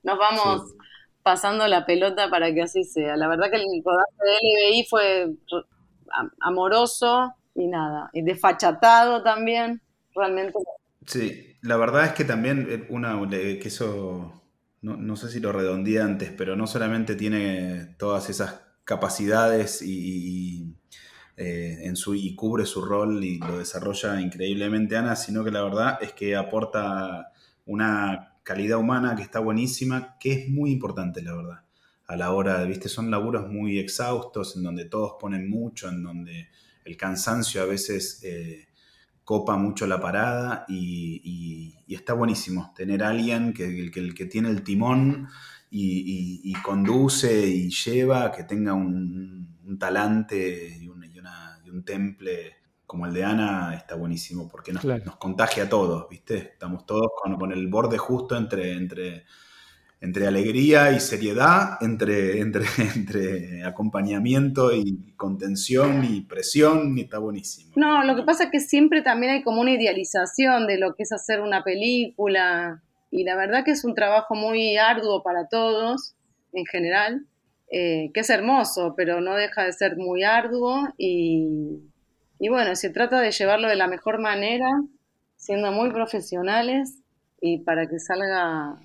nos 0.03 0.18
vamos 0.18 0.74
pasando 1.22 1.68
la 1.68 1.87
pelota 1.87 2.29
para 2.29 2.53
que 2.53 2.62
así 2.62 2.83
sea. 2.83 3.16
La 3.16 3.29
verdad 3.29 3.48
que 3.48 3.59
el 3.59 3.83
rodaje 3.85 4.11
de 4.18 4.72
LBI 4.72 4.87
fue 4.90 5.31
amoroso 6.40 7.33
y 7.55 7.68
nada, 7.68 8.11
y 8.12 8.22
desfachatado 8.22 9.22
también, 9.22 9.81
realmente. 10.16 10.59
Sí, 11.07 11.57
la 11.62 11.77
verdad 11.77 12.07
es 12.07 12.12
que 12.12 12.25
también 12.25 12.67
eh, 12.71 12.87
una 12.88 13.19
que 13.29 13.61
eso 13.64 14.43
no, 14.85 15.17
sé 15.17 15.31
si 15.31 15.40
lo 15.40 15.51
redondeé 15.53 16.01
antes, 16.01 16.31
pero 16.37 16.57
no 16.57 16.67
solamente 16.67 17.14
tiene 17.14 17.95
todas 17.99 18.29
esas 18.29 18.61
capacidades 18.85 19.81
y, 19.81 20.77
eh, 21.37 21.79
en 21.85 21.97
su, 21.97 22.14
y 22.14 22.35
cubre 22.35 22.67
su 22.67 22.83
rol 22.83 23.25
y 23.25 23.38
lo 23.38 23.59
desarrolla 23.59 24.21
increíblemente 24.21 24.97
Ana, 24.97 25.17
sino 25.17 25.43
que 25.43 25.51
la 25.51 25.62
verdad 25.62 25.99
es 26.03 26.12
que 26.12 26.37
aporta 26.37 27.33
una 27.64 28.35
calidad 28.43 28.79
humana 28.79 29.17
que 29.17 29.23
está 29.23 29.40
buenísima, 29.40 30.19
que 30.21 30.33
es 30.33 30.49
muy 30.51 30.71
importante, 30.71 31.23
la 31.23 31.35
verdad. 31.35 31.64
A 32.07 32.17
la 32.17 32.33
hora 32.33 32.62
viste, 32.64 32.90
son 32.90 33.11
laburos 33.11 33.49
muy 33.49 33.79
exhaustos, 33.79 34.55
en 34.57 34.64
donde 34.64 34.85
todos 34.85 35.14
ponen 35.19 35.49
mucho, 35.49 35.88
en 35.88 36.03
donde 36.03 36.49
el 36.85 36.97
cansancio 36.99 37.62
a 37.62 37.64
veces 37.64 38.21
eh, 38.23 38.69
copa 39.24 39.56
mucho 39.56 39.87
la 39.87 40.00
parada 40.00 40.64
y, 40.68 41.74
está 41.88 42.12
buenísimo 42.12 42.72
tener 42.74 43.04
a 43.04 43.10
alguien 43.10 43.52
que, 43.52 43.64
el 43.64 44.14
que 44.14 44.26
tiene 44.26 44.50
el 44.50 44.64
timón 44.64 45.28
y, 45.70 46.52
conduce 46.62 47.46
y 47.46 47.70
lleva, 47.70 48.32
que 48.32 48.44
tenga 48.44 48.74
un, 48.74 49.76
talante 49.78 50.76
y, 50.80 50.88
un 50.88 51.84
temple 51.84 52.56
como 52.87 53.06
el 53.06 53.12
de 53.12 53.24
Ana, 53.24 53.74
está 53.74 53.96
buenísimo 53.96 54.48
porque 54.48 54.72
nos, 54.72 54.84
nos 54.84 55.16
contagia 55.16 55.64
a 55.64 55.68
todos, 55.68 56.08
¿viste? 56.08 56.37
Estamos 56.37 56.87
todos 56.87 57.08
con, 57.20 57.37
con 57.37 57.50
el 57.50 57.66
borde 57.66 57.98
justo 57.98 58.37
entre, 58.37 58.74
entre 58.74 59.24
entre 60.05 60.27
alegría 60.27 60.93
y 60.93 61.01
seriedad, 61.01 61.79
entre, 61.81 62.40
entre, 62.40 62.67
entre 62.95 63.64
acompañamiento 63.64 64.71
y 64.75 65.14
contención 65.17 66.05
y 66.05 66.21
presión, 66.21 66.97
y 66.99 67.03
está 67.03 67.19
buenísimo. 67.19 67.73
No, 67.75 68.05
lo 68.05 68.14
que 68.14 68.23
pasa 68.23 68.45
es 68.45 68.51
que 68.51 68.61
siempre 68.61 69.01
también 69.01 69.33
hay 69.33 69.43
como 69.43 69.62
una 69.62 69.73
idealización 69.73 70.67
de 70.67 70.79
lo 70.79 70.95
que 70.95 71.05
es 71.05 71.12
hacer 71.12 71.40
una 71.40 71.64
película, 71.64 72.83
y 73.11 73.25
la 73.25 73.35
verdad 73.35 73.64
que 73.64 73.71
es 73.71 73.83
un 73.83 73.95
trabajo 73.95 74.35
muy 74.35 74.77
arduo 74.77 75.23
para 75.23 75.49
todos, 75.49 76.14
en 76.53 76.67
general, 76.67 77.25
eh, 77.71 78.11
que 78.12 78.21
es 78.21 78.29
hermoso, 78.29 78.93
pero 78.95 79.23
no 79.23 79.35
deja 79.37 79.64
de 79.64 79.73
ser 79.73 79.97
muy 79.97 80.23
arduo, 80.23 80.87
y, 80.99 81.81
y 82.38 82.49
bueno, 82.51 82.77
se 82.77 82.90
trata 82.90 83.23
de 83.23 83.33
llevarlo 83.33 83.69
de 83.69 83.77
la 83.77 83.87
mejor 83.87 84.21
manera, 84.21 84.69
siendo 85.37 85.73
muy 85.73 85.90
profesionales, 85.90 86.99
y 87.40 87.61
para 87.61 87.88
que 87.88 87.99
salga 87.99 88.79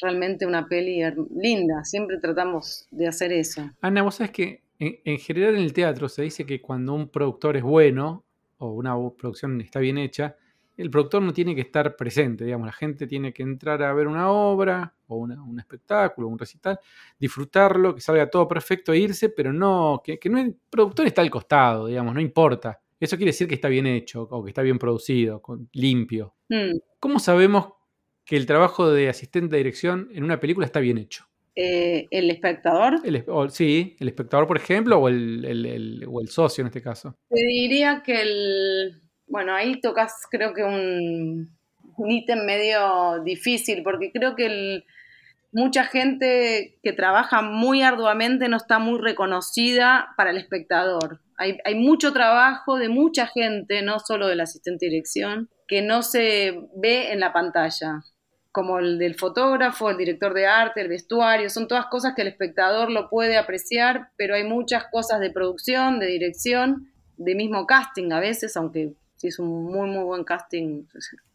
realmente 0.00 0.46
una 0.46 0.66
peli 0.66 1.00
linda. 1.34 1.84
Siempre 1.84 2.18
tratamos 2.18 2.86
de 2.90 3.06
hacer 3.06 3.32
eso. 3.32 3.70
Ana, 3.80 4.02
vos 4.02 4.16
sabés 4.16 4.32
que 4.32 4.62
en, 4.78 5.18
general 5.18 5.54
en 5.54 5.62
el 5.62 5.72
teatro 5.72 6.08
se 6.08 6.22
dice 6.22 6.44
que 6.44 6.60
cuando 6.60 6.94
un 6.94 7.08
productor 7.08 7.56
es 7.56 7.62
bueno 7.62 8.24
o 8.58 8.72
una 8.72 8.94
producción 9.16 9.60
está 9.60 9.80
bien 9.80 9.98
hecha, 9.98 10.36
el 10.76 10.90
productor 10.90 11.22
no 11.22 11.32
tiene 11.32 11.54
que 11.54 11.62
estar 11.62 11.96
presente, 11.96 12.44
digamos, 12.44 12.66
la 12.66 12.72
gente 12.72 13.06
tiene 13.06 13.32
que 13.32 13.42
entrar 13.42 13.82
a 13.82 13.94
ver 13.94 14.06
una 14.06 14.30
obra 14.30 14.94
o 15.06 15.16
un 15.16 15.58
espectáculo, 15.58 16.28
un 16.28 16.38
recital, 16.38 16.78
disfrutarlo, 17.18 17.94
que 17.94 18.02
salga 18.02 18.28
todo 18.28 18.46
perfecto 18.46 18.92
e 18.92 18.98
irse, 18.98 19.30
pero 19.30 19.52
no, 19.52 20.02
que, 20.04 20.18
no 20.28 20.38
el 20.38 20.54
productor 20.68 21.06
está 21.06 21.22
al 21.22 21.30
costado, 21.30 21.86
digamos, 21.86 22.14
no 22.14 22.20
importa. 22.20 22.78
Eso 23.00 23.16
quiere 23.16 23.30
decir 23.30 23.48
que 23.48 23.54
está 23.54 23.68
bien 23.68 23.86
hecho 23.86 24.22
o 24.22 24.44
que 24.44 24.50
está 24.50 24.62
bien 24.62 24.78
producido, 24.78 25.42
limpio. 25.72 26.34
Mm. 26.48 26.78
¿Cómo 27.00 27.18
sabemos 27.18 27.75
que 28.26 28.36
el 28.36 28.44
trabajo 28.44 28.90
de 28.90 29.08
asistente 29.08 29.52
de 29.52 29.58
dirección 29.58 30.08
en 30.12 30.24
una 30.24 30.40
película 30.40 30.66
está 30.66 30.80
bien 30.80 30.98
hecho. 30.98 31.24
Eh, 31.54 32.06
¿El 32.10 32.30
espectador? 32.30 33.00
sí, 33.50 33.96
el 33.98 34.08
espectador, 34.08 34.46
por 34.46 34.58
ejemplo, 34.58 34.98
o 34.98 35.08
el, 35.08 36.04
o 36.06 36.20
el, 36.20 36.28
socio 36.28 36.60
en 36.60 36.66
este 36.66 36.82
caso. 36.82 37.16
Te 37.30 37.40
diría 37.40 38.02
que 38.04 38.20
el. 38.20 39.00
Bueno, 39.26 39.54
ahí 39.54 39.80
tocas, 39.80 40.12
creo 40.30 40.52
que 40.52 40.62
un, 40.62 41.56
un 41.96 42.10
ítem 42.10 42.44
medio 42.44 43.22
difícil, 43.24 43.82
porque 43.82 44.12
creo 44.12 44.34
que 44.36 44.84
mucha 45.50 45.84
gente 45.84 46.78
que 46.82 46.92
trabaja 46.92 47.40
muy 47.40 47.82
arduamente 47.82 48.48
no 48.48 48.58
está 48.58 48.78
muy 48.78 49.00
reconocida 49.00 50.08
para 50.16 50.30
el 50.30 50.36
espectador. 50.36 51.20
Hay, 51.38 51.58
hay 51.64 51.74
mucho 51.74 52.12
trabajo 52.12 52.76
de 52.76 52.88
mucha 52.88 53.26
gente, 53.28 53.82
no 53.82 53.98
solo 53.98 54.26
del 54.26 54.40
asistente 54.40 54.86
de 54.86 54.90
dirección, 54.90 55.48
que 55.66 55.80
no 55.80 56.02
se 56.02 56.60
ve 56.76 57.12
en 57.12 57.20
la 57.20 57.32
pantalla 57.32 58.02
como 58.56 58.78
el 58.78 58.98
del 58.98 59.16
fotógrafo, 59.16 59.90
el 59.90 59.98
director 59.98 60.32
de 60.32 60.46
arte, 60.46 60.80
el 60.80 60.88
vestuario, 60.88 61.50
son 61.50 61.68
todas 61.68 61.88
cosas 61.88 62.14
que 62.16 62.22
el 62.22 62.28
espectador 62.28 62.90
lo 62.90 63.10
puede 63.10 63.36
apreciar, 63.36 64.12
pero 64.16 64.34
hay 64.34 64.44
muchas 64.44 64.84
cosas 64.90 65.20
de 65.20 65.28
producción, 65.28 65.98
de 65.98 66.06
dirección, 66.06 66.90
de 67.18 67.34
mismo 67.34 67.66
casting 67.66 68.12
a 68.12 68.18
veces, 68.18 68.56
aunque 68.56 68.94
si 69.16 69.28
es 69.28 69.38
un 69.38 69.64
muy, 69.70 69.90
muy 69.90 70.04
buen 70.04 70.24
casting, 70.24 70.84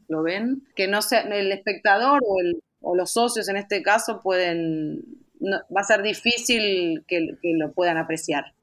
lo 0.08 0.24
ven, 0.24 0.64
que 0.76 0.88
no 0.88 1.04
sea 1.04 1.20
el 1.20 1.52
espectador 1.52 2.22
o, 2.26 2.96
los 2.96 3.12
socios 3.12 3.48
en 3.50 3.58
este 3.58 3.84
caso 3.84 4.20
pueden, 4.24 5.04
va 5.44 5.82
a 5.82 5.84
ser 5.84 6.02
difícil 6.02 7.04
que 7.08 7.38
lo 7.44 7.72
puedan 7.72 7.98
apreciar. 7.98 8.56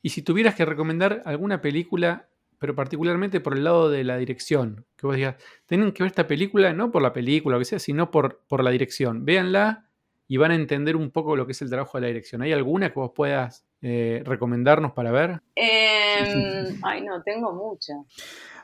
Y 0.00 0.08
si 0.08 0.22
tuvieras 0.22 0.54
que 0.54 0.64
recomendar 0.64 1.20
alguna 1.26 1.60
película 1.60 2.29
pero 2.60 2.76
particularmente 2.76 3.40
por 3.40 3.56
el 3.56 3.64
lado 3.64 3.90
de 3.90 4.04
la 4.04 4.18
dirección. 4.18 4.84
Que 4.96 5.06
vos 5.06 5.16
digas, 5.16 5.36
tienen 5.66 5.92
que 5.92 6.02
ver 6.04 6.10
esta 6.10 6.28
película 6.28 6.72
no 6.74 6.92
por 6.92 7.02
la 7.02 7.12
película 7.12 7.56
o 7.56 7.58
lo 7.58 7.60
que 7.60 7.64
sea, 7.64 7.78
sino 7.78 8.10
por, 8.10 8.42
por 8.46 8.62
la 8.62 8.70
dirección. 8.70 9.24
Véanla 9.24 9.86
y 10.28 10.36
van 10.36 10.52
a 10.52 10.54
entender 10.54 10.94
un 10.94 11.10
poco 11.10 11.34
lo 11.34 11.46
que 11.46 11.52
es 11.52 11.62
el 11.62 11.70
trabajo 11.70 11.96
de 11.96 12.02
la 12.02 12.06
dirección. 12.08 12.42
¿Hay 12.42 12.52
alguna 12.52 12.90
que 12.90 13.00
vos 13.00 13.12
puedas 13.14 13.64
eh, 13.80 14.22
recomendarnos 14.26 14.92
para 14.92 15.10
ver? 15.10 15.40
Em, 15.56 16.78
ay, 16.82 17.00
no, 17.02 17.22
tengo 17.22 17.52
muchas. 17.52 17.96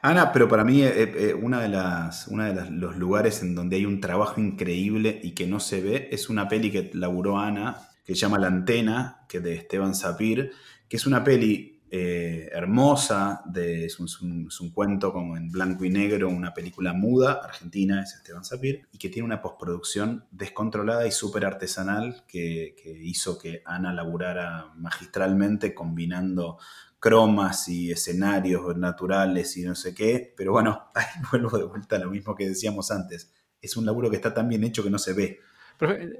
Ana, 0.02 0.30
pero 0.30 0.46
para 0.46 0.62
mí 0.62 0.82
eh, 0.82 0.92
eh, 0.94 1.34
una 1.34 1.62
de 1.62 1.70
las, 1.70 2.28
uno 2.28 2.44
de 2.44 2.70
los 2.70 2.96
lugares 2.96 3.42
en 3.42 3.54
donde 3.54 3.76
hay 3.76 3.86
un 3.86 4.02
trabajo 4.02 4.42
increíble 4.42 5.18
y 5.22 5.34
que 5.34 5.46
no 5.46 5.58
se 5.58 5.80
ve 5.80 6.08
es 6.12 6.28
una 6.28 6.48
peli 6.48 6.70
que 6.70 6.90
laburó 6.92 7.38
Ana, 7.38 7.88
que 8.04 8.14
se 8.14 8.20
llama 8.20 8.38
La 8.38 8.48
Antena, 8.48 9.24
que 9.26 9.40
de 9.40 9.54
Esteban 9.54 9.94
Sapir, 9.94 10.52
que 10.86 10.98
es 10.98 11.06
una 11.06 11.24
peli 11.24 11.75
eh, 11.88 12.48
hermosa, 12.52 13.42
de, 13.46 13.84
es, 13.84 14.00
un, 14.00 14.70
cuento 14.74 15.12
como 15.12 15.36
en 15.36 15.50
blanco 15.50 15.84
y 15.84 15.90
negro, 15.90 16.28
una 16.28 16.52
película 16.52 16.92
muda, 16.92 17.40
argentina, 17.44 18.02
es 18.02 18.14
Esteban 18.14 18.44
Sapir, 18.44 18.88
y 18.90 18.98
que 18.98 19.08
tiene 19.08 19.24
una 19.24 19.40
postproducción 19.40 20.24
descontrolada 20.32 21.06
y 21.06 21.12
súper 21.12 21.46
artesanal 21.46 22.24
que, 22.26 22.74
hizo 23.02 23.38
que 23.38 23.62
Ana 23.64 23.92
laburara 23.92 24.72
magistralmente 24.76 25.74
combinando 25.74 26.58
cromas 26.98 27.68
y 27.68 27.92
escenarios 27.92 28.76
naturales 28.76 29.56
y 29.56 29.62
no 29.62 29.76
sé 29.76 29.94
qué, 29.94 30.34
pero 30.36 30.52
bueno, 30.52 30.90
ahí 30.94 31.04
vuelvo 31.30 31.56
de 31.56 31.64
vuelta 31.64 31.96
a 31.96 32.00
lo 32.00 32.10
mismo 32.10 32.34
que 32.34 32.48
decíamos 32.48 32.90
antes, 32.90 33.32
es 33.62 33.76
un 33.76 33.86
laburo 33.86 34.10
que 34.10 34.16
está 34.16 34.34
tan 34.34 34.48
bien 34.48 34.64
hecho 34.64 34.82
que 34.82 34.90
no 34.90 34.98
se 34.98 35.12
ve. 35.12 35.40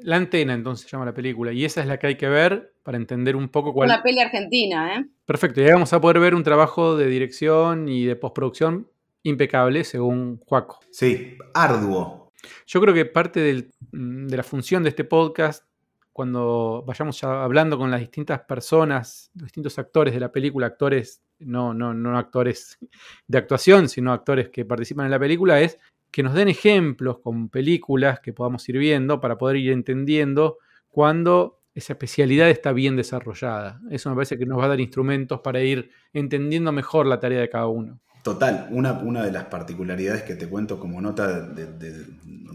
La 0.03 0.17
antena, 0.17 0.55
entonces, 0.55 0.87
se 0.87 0.93
llama 0.93 1.07
la 1.07 1.15
película. 1.15 1.53
Y 1.53 1.65
esa 1.65 1.81
es 1.81 1.87
la 1.87 1.99
que 1.99 2.09
hay 2.09 2.17
que 2.17 2.29
ver 2.29 2.75
para 2.83 2.97
entender 2.97 3.37
un 3.37 3.49
poco 3.49 3.73
cuál. 3.73 3.89
Una 3.89 4.03
peli 4.03 4.21
argentina, 4.21 4.97
¿eh? 4.97 5.07
Perfecto. 5.25 5.61
Y 5.61 5.65
ahí 5.65 5.73
vamos 5.73 5.93
a 5.93 6.01
poder 6.01 6.21
ver 6.21 6.35
un 6.35 6.43
trabajo 6.43 6.97
de 6.97 7.07
dirección 7.07 7.89
y 7.89 8.05
de 8.05 8.17
postproducción 8.17 8.89
impecable, 9.23 9.85
según 9.85 10.41
Juaco. 10.47 10.81
Sí, 10.91 11.37
arduo. 11.55 12.33
Yo 12.67 12.81
creo 12.81 12.95
que 12.95 13.07
parte 13.07 13.71
mm, 13.93 14.27
de 14.27 14.37
la 14.37 14.43
función 14.43 14.83
de 14.83 14.91
este 14.91 15.05
podcast, 15.05 15.65
cuando 16.13 16.85
vayamos 16.87 17.21
ya 17.21 17.43
hablando 17.43 17.77
con 17.77 17.91
las 17.91 18.01
distintas 18.01 18.41
personas, 18.41 19.31
los 19.35 19.45
distintos 19.45 19.79
actores 19.79 20.15
de 20.15 20.21
la 20.21 20.31
película, 20.31 20.67
actores, 20.67 21.23
no, 21.41 21.75
no, 21.75 21.93
no 21.93 22.17
actores 22.17 22.79
de 23.27 23.39
actuación, 23.39 23.89
sino 23.89 24.13
actores 24.13 24.49
que 24.49 24.65
participan 24.65 25.07
en 25.07 25.11
la 25.11 25.19
película, 25.19 25.61
es 25.61 25.79
que 26.17 26.23
nos 26.23 26.33
den 26.33 26.49
ejemplos 26.49 27.19
con 27.19 27.51
películas 27.51 28.21
que 28.21 28.33
podamos 28.33 28.67
ir 28.71 28.79
viendo 28.79 29.21
para 29.21 29.37
poder 29.37 29.57
ir 29.57 29.71
entendiendo 29.71 30.57
cuando 30.89 31.61
esa 31.75 31.93
especialidad 31.93 32.49
está 32.49 32.73
bien 32.73 32.97
desarrollada. 32.97 33.83
Eso 33.91 34.09
me 34.09 34.17
parece 34.17 34.39
que 34.39 34.47
nos 34.47 34.59
va 34.59 34.65
a 34.65 34.69
dar 34.69 34.81
instrumentos 34.81 35.41
para 35.41 35.61
ir 35.61 35.91
entendiendo 36.15 36.73
mejor 36.73 37.05
la 37.05 37.21
tarea 37.21 37.43
de 37.43 37.51
cada 37.51 37.67
uno. 37.67 38.01
Total, 38.23 38.67
una, 38.71 38.95
una 38.95 39.27
de 39.27 39.31
las 39.31 39.45
particularidades 39.45 40.23
que 40.23 40.37
te 40.37 40.49
cuento 40.49 40.81
como 40.81 41.03
nota 41.03 41.39
de, 41.51 42.07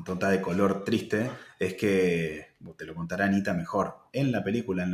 nota 0.08 0.32
de 0.32 0.42
color 0.42 0.84
triste 0.84 1.30
es 1.60 1.76
que 1.76 2.51
te 2.78 2.86
lo 2.86 2.96
contará 2.96 3.26
Anita 3.26 3.54
mejor. 3.54 3.96
En 4.14 4.32
la 4.32 4.44
película, 4.44 4.84
en 4.84 4.92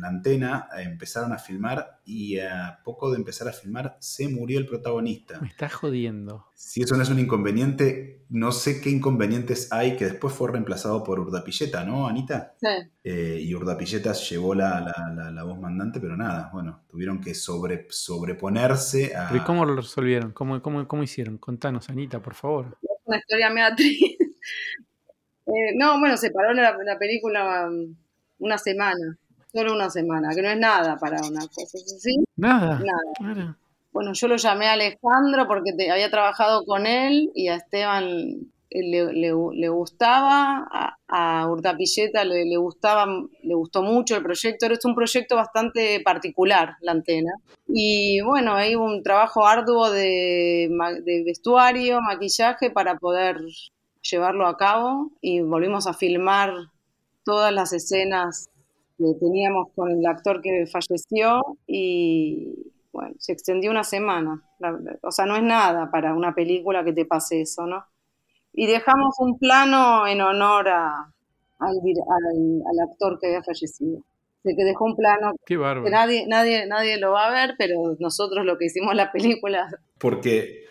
la, 0.00 0.08
antena, 0.08 0.68
empezaron 0.76 1.32
a 1.32 1.38
filmar 1.38 2.00
y 2.04 2.38
a 2.38 2.80
poco 2.84 3.10
de 3.10 3.16
empezar 3.16 3.48
a 3.48 3.52
filmar 3.52 3.96
se 4.00 4.28
murió 4.28 4.58
el 4.58 4.66
protagonista. 4.66 5.40
Me 5.40 5.48
está 5.48 5.68
jodiendo. 5.68 6.46
Si 6.54 6.82
eso 6.82 6.96
no 6.96 7.02
es 7.02 7.10
un 7.10 7.18
inconveniente, 7.18 8.24
no 8.30 8.52
sé 8.52 8.80
qué 8.80 8.90
inconvenientes 8.90 9.72
hay 9.72 9.96
que 9.96 10.06
después 10.06 10.32
fue 10.34 10.52
reemplazado 10.52 11.02
por 11.04 11.20
Urdapilleta, 11.20 11.84
¿no, 11.84 12.06
Anita? 12.06 12.54
Sí. 12.60 12.68
Eh, 13.02 13.40
y 13.42 13.54
Urdapilleta 13.54 14.12
llevó 14.12 14.54
la, 14.54 15.42
voz 15.44 15.58
mandante, 15.58 16.00
pero 16.00 16.16
nada, 16.16 16.50
bueno, 16.52 16.84
tuvieron 16.88 17.20
que 17.20 17.34
sobre, 17.34 17.86
sobreponerse 17.90 19.14
a... 19.16 19.36
¿Y 19.36 19.40
cómo 19.40 19.64
lo 19.64 19.76
resolvieron? 19.76 20.32
¿Cómo, 20.32 20.62
cómo, 20.62 20.86
cómo 20.86 21.02
hicieron? 21.02 21.38
Contanos, 21.38 21.90
Anita, 21.90 22.22
por 22.22 22.34
favor. 22.34 22.78
Una 23.04 23.18
historia 23.18 23.50
media 23.50 23.74
triste. 23.74 24.18
Eh, 25.46 25.74
no, 25.76 25.98
bueno, 25.98 26.16
se 26.16 26.30
paró 26.30 26.52
la, 26.54 26.98
película, 26.98 27.68
una 28.38 28.58
semana, 28.58 29.18
solo 29.52 29.74
una 29.74 29.90
semana, 29.90 30.34
que 30.34 30.42
no 30.42 30.48
es 30.48 30.58
nada 30.58 30.96
para 30.96 31.18
una 31.26 31.46
cosa 31.48 31.78
así. 31.78 32.24
Nada. 32.36 32.80
Nada. 33.20 33.56
Bueno, 33.92 34.12
yo 34.12 34.26
lo 34.26 34.36
llamé 34.36 34.66
a 34.66 34.72
Alejandro 34.72 35.46
porque 35.46 35.72
te, 35.72 35.90
había 35.90 36.10
trabajado 36.10 36.64
con 36.64 36.86
él 36.86 37.30
y 37.34 37.48
a 37.48 37.56
Esteban 37.56 38.50
le, 38.82 39.68
gustaba, 39.68 40.66
a, 40.70 40.96
a 41.06 41.48
Urtapilleta 41.48 42.24
le, 42.24 42.44
le, 42.44 42.56
gustaba, 42.56 43.06
le 43.42 43.54
gustó 43.54 43.82
mucho 43.82 44.16
el 44.16 44.22
proyecto. 44.22 44.66
Es 44.66 44.84
un 44.84 44.94
proyecto 44.94 45.36
bastante 45.36 46.00
particular, 46.00 46.76
la 46.80 46.92
antena. 46.92 47.32
Y 47.68 48.20
bueno, 48.22 48.54
hay 48.54 48.74
un 48.74 49.02
trabajo 49.02 49.46
arduo 49.46 49.90
de, 49.90 50.68
vestuario, 51.24 52.00
maquillaje 52.00 52.70
para 52.70 52.96
poder 52.96 53.38
llevarlo 54.08 54.46
a 54.46 54.56
cabo 54.56 55.10
y 55.20 55.40
volvimos 55.40 55.86
a 55.86 55.94
filmar 55.94 56.52
todas 57.24 57.52
las 57.52 57.72
escenas 57.72 58.48
que 58.98 59.04
teníamos 59.18 59.68
con 59.74 59.90
el 59.90 60.06
actor 60.06 60.40
que 60.40 60.66
falleció 60.66 61.42
y 61.66 62.72
bueno, 62.92 63.14
se 63.18 63.32
extendió 63.32 63.70
una 63.70 63.82
semana. 63.82 64.42
o 65.02 65.10
sea, 65.10 65.26
no 65.26 65.36
es 65.36 65.42
nada 65.42 65.90
para 65.90 66.14
una 66.14 66.34
película 66.34 66.84
que 66.84 66.92
te 66.92 67.04
pase 67.04 67.40
eso, 67.40 67.66
¿no? 67.66 67.84
y 68.54 68.66
dejamos 68.66 69.16
un 69.18 69.38
plano 69.38 70.06
en 70.06 70.20
honor 70.20 70.68
a, 70.68 71.12
al, 71.58 72.88
actor 72.88 73.18
que 73.18 73.26
había 73.26 73.42
fallecido. 73.42 74.02
Se 74.42 74.54
que 74.54 74.64
dejó 74.64 74.84
un 74.84 74.94
plano 74.94 75.32
que 75.44 75.56
nadie, 75.90 76.26
nadie, 76.28 76.66
nadie 76.66 76.98
lo 76.98 77.12
va 77.12 77.28
a 77.28 77.32
ver, 77.32 77.54
pero 77.58 77.96
nosotros 77.98 78.44
lo 78.44 78.58
que 78.58 78.66
hicimos 78.66 78.94
la 78.94 79.10
película. 79.10 79.68
Porque, 79.98 80.64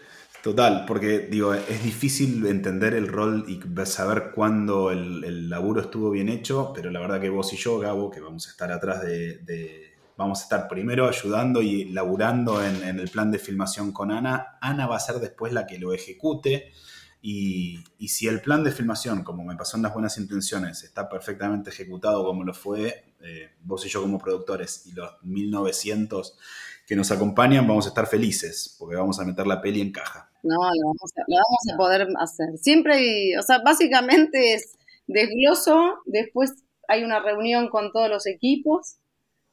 total, 0.43 0.83
porque 0.85 1.19
digo, 1.19 1.53
es 1.53 1.83
difícil 1.83 2.45
entender 2.45 2.93
el 2.93 3.07
rol 3.07 3.45
y 3.47 3.61
saber 3.85 4.31
cuándo 4.35 4.91
el, 4.91 5.49
laburo 5.49 5.79
estuvo 5.79 6.11
bien 6.11 6.27
hecho, 6.27 6.73
pero 6.75 6.91
la 6.91 6.99
verdad 6.99 7.21
que 7.21 7.29
vos 7.29 7.53
y 7.53 7.55
yo, 7.55 7.79
Gabo, 7.79 8.11
que 8.11 8.19
vamos 8.19 8.47
a 8.47 8.51
estar 8.51 8.69
atrás 8.69 9.01
de, 9.01 9.93
vamos 10.17 10.41
a 10.41 10.43
estar 10.43 10.67
primero 10.67 11.07
ayudando 11.07 11.61
y 11.61 11.85
laburando 11.85 12.61
en, 12.61 12.99
el 12.99 13.09
plan 13.09 13.31
de 13.31 13.39
filmación 13.39 13.93
con 13.93 14.11
Ana. 14.11 14.57
Ana 14.59 14.85
va 14.85 14.97
a 14.97 14.99
ser 14.99 15.15
después 15.15 15.53
la 15.53 15.65
que 15.65 15.79
lo 15.79 15.93
ejecute. 15.93 16.73
Y, 17.21 17.85
si 18.09 18.27
el 18.27 18.41
plan 18.41 18.65
de 18.65 18.71
filmación, 18.73 19.23
como 19.23 19.45
me 19.45 19.55
pasó 19.55 19.77
en 19.77 19.83
las 19.83 19.93
buenas 19.93 20.17
intenciones, 20.17 20.83
está 20.83 21.07
perfectamente 21.07 21.69
ejecutado 21.69 22.25
como 22.25 22.43
lo 22.43 22.53
fue, 22.53 23.13
eh, 23.21 23.51
vos 23.61 23.85
y 23.85 23.89
yo 23.89 24.01
como 24.01 24.17
productores 24.19 24.87
y 24.87 24.91
los 24.91 25.09
1900 25.23 26.37
que 26.85 26.97
nos 26.97 27.11
acompañan, 27.11 27.65
vamos 27.65 27.85
a 27.85 27.89
estar 27.89 28.07
felices, 28.07 28.75
porque 28.77 28.97
vamos 28.97 29.21
a 29.21 29.23
meter 29.23 29.47
la 29.47 29.61
peli 29.61 29.79
en 29.79 29.93
caja. 29.93 30.32
No, 30.43 30.55
lo 30.55 30.87
vamos 30.87 31.11
a, 31.15 31.21
lo 31.27 31.37
vamos 31.37 31.73
a 31.73 31.77
poder 31.77 32.07
hacer. 32.19 32.57
Siempre, 32.57 32.95
hay, 32.95 33.35
o 33.35 33.41
sea, 33.41 33.59
básicamente 33.59 34.53
es 34.53 34.77
desgloso, 35.07 36.01
después 36.05 36.53
hay 36.87 37.03
una 37.03 37.19
reunión 37.19 37.69
con 37.69 37.91
todos 37.91 38.09
los 38.09 38.27
equipos, 38.27 38.97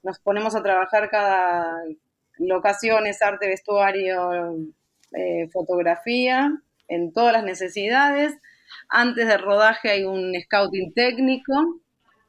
nos 0.03 0.19
ponemos 0.19 0.55
a 0.55 0.63
trabajar 0.63 1.09
cada 1.11 1.77
locaciones, 2.39 3.23
arte, 3.23 3.49
vestuario, 3.49 4.57
eh, 5.13 5.49
fotografía, 5.53 6.51
en 6.89 7.13
todas 7.13 7.33
las 7.33 7.45
necesidades. 7.45 8.35
Antes 8.89 9.27
del 9.29 9.41
rodaje 9.41 9.91
hay 9.91 10.05
un 10.05 10.33
scouting 10.45 10.93
técnico, 10.95 11.81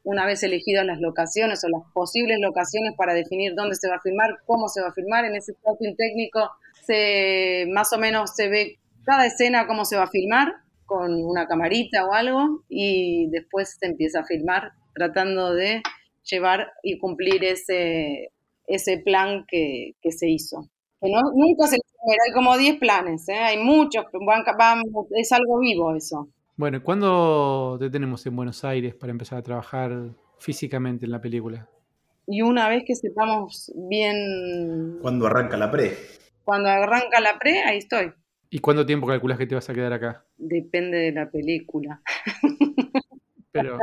una 0.03 0.25
vez 0.25 0.43
elegidas 0.43 0.85
las 0.85 0.99
locaciones 0.99 1.63
o 1.63 1.69
las 1.69 1.91
posibles 1.93 2.39
locaciones 2.39 2.93
para 2.97 3.13
definir 3.13 3.53
dónde 3.55 3.75
se 3.75 3.87
va 3.87 3.95
a 3.95 4.01
filmar, 4.01 4.39
cómo 4.45 4.67
se 4.67 4.81
va 4.81 4.89
a 4.89 4.93
filmar. 4.93 5.25
En 5.25 5.35
ese 5.35 5.53
scouting 5.53 5.95
técnico 5.95 6.51
se, 6.85 7.65
más 7.71 7.91
o 7.93 7.97
menos 7.97 8.35
se 8.35 8.49
ve 8.49 8.79
cada 9.03 9.25
escena 9.25 9.67
cómo 9.67 9.85
se 9.85 9.97
va 9.97 10.03
a 10.03 10.09
filmar 10.09 10.53
con 10.85 11.13
una 11.23 11.47
camarita 11.47 12.05
o 12.05 12.13
algo 12.13 12.63
y 12.69 13.29
después 13.29 13.77
se 13.79 13.87
empieza 13.87 14.19
a 14.21 14.25
filmar 14.25 14.71
tratando 14.93 15.53
de 15.53 15.81
llevar 16.23 16.71
y 16.83 16.99
cumplir 16.99 17.43
ese, 17.43 18.31
ese 18.67 18.97
plan 18.97 19.45
que, 19.47 19.95
que 20.01 20.11
se 20.11 20.29
hizo. 20.29 20.69
Que 20.99 21.09
no, 21.09 21.21
nunca 21.33 21.67
se 21.67 21.77
hay 22.03 22.33
como 22.33 22.57
10 22.57 22.79
planes, 22.79 23.27
¿eh? 23.29 23.37
hay 23.37 23.63
muchos, 23.63 24.05
es 25.11 25.31
algo 25.31 25.59
vivo 25.59 25.95
eso. 25.95 26.29
Bueno, 26.57 26.83
¿cuándo 26.83 27.77
te 27.79 27.89
tenemos 27.89 28.25
en 28.25 28.35
Buenos 28.35 28.63
Aires 28.63 28.95
para 28.95 29.11
empezar 29.11 29.39
a 29.39 29.43
trabajar 29.43 30.11
físicamente 30.39 31.05
en 31.05 31.11
la 31.11 31.21
película? 31.21 31.69
Y 32.27 32.41
una 32.41 32.69
vez 32.69 32.83
que 32.85 32.95
sepamos 32.95 33.71
bien... 33.75 34.99
¿Cuándo 35.01 35.27
arranca 35.27 35.57
la 35.57 35.71
pre? 35.71 35.95
Cuando 36.43 36.69
arranca 36.69 37.19
la 37.21 37.37
pre, 37.39 37.59
ahí 37.63 37.77
estoy. 37.77 38.13
¿Y 38.49 38.59
cuánto 38.59 38.85
tiempo 38.85 39.07
calculas 39.07 39.37
que 39.37 39.47
te 39.47 39.55
vas 39.55 39.69
a 39.69 39.73
quedar 39.73 39.93
acá? 39.93 40.25
Depende 40.37 40.97
de 40.97 41.11
la 41.13 41.29
película. 41.29 42.01
Pero, 43.51 43.77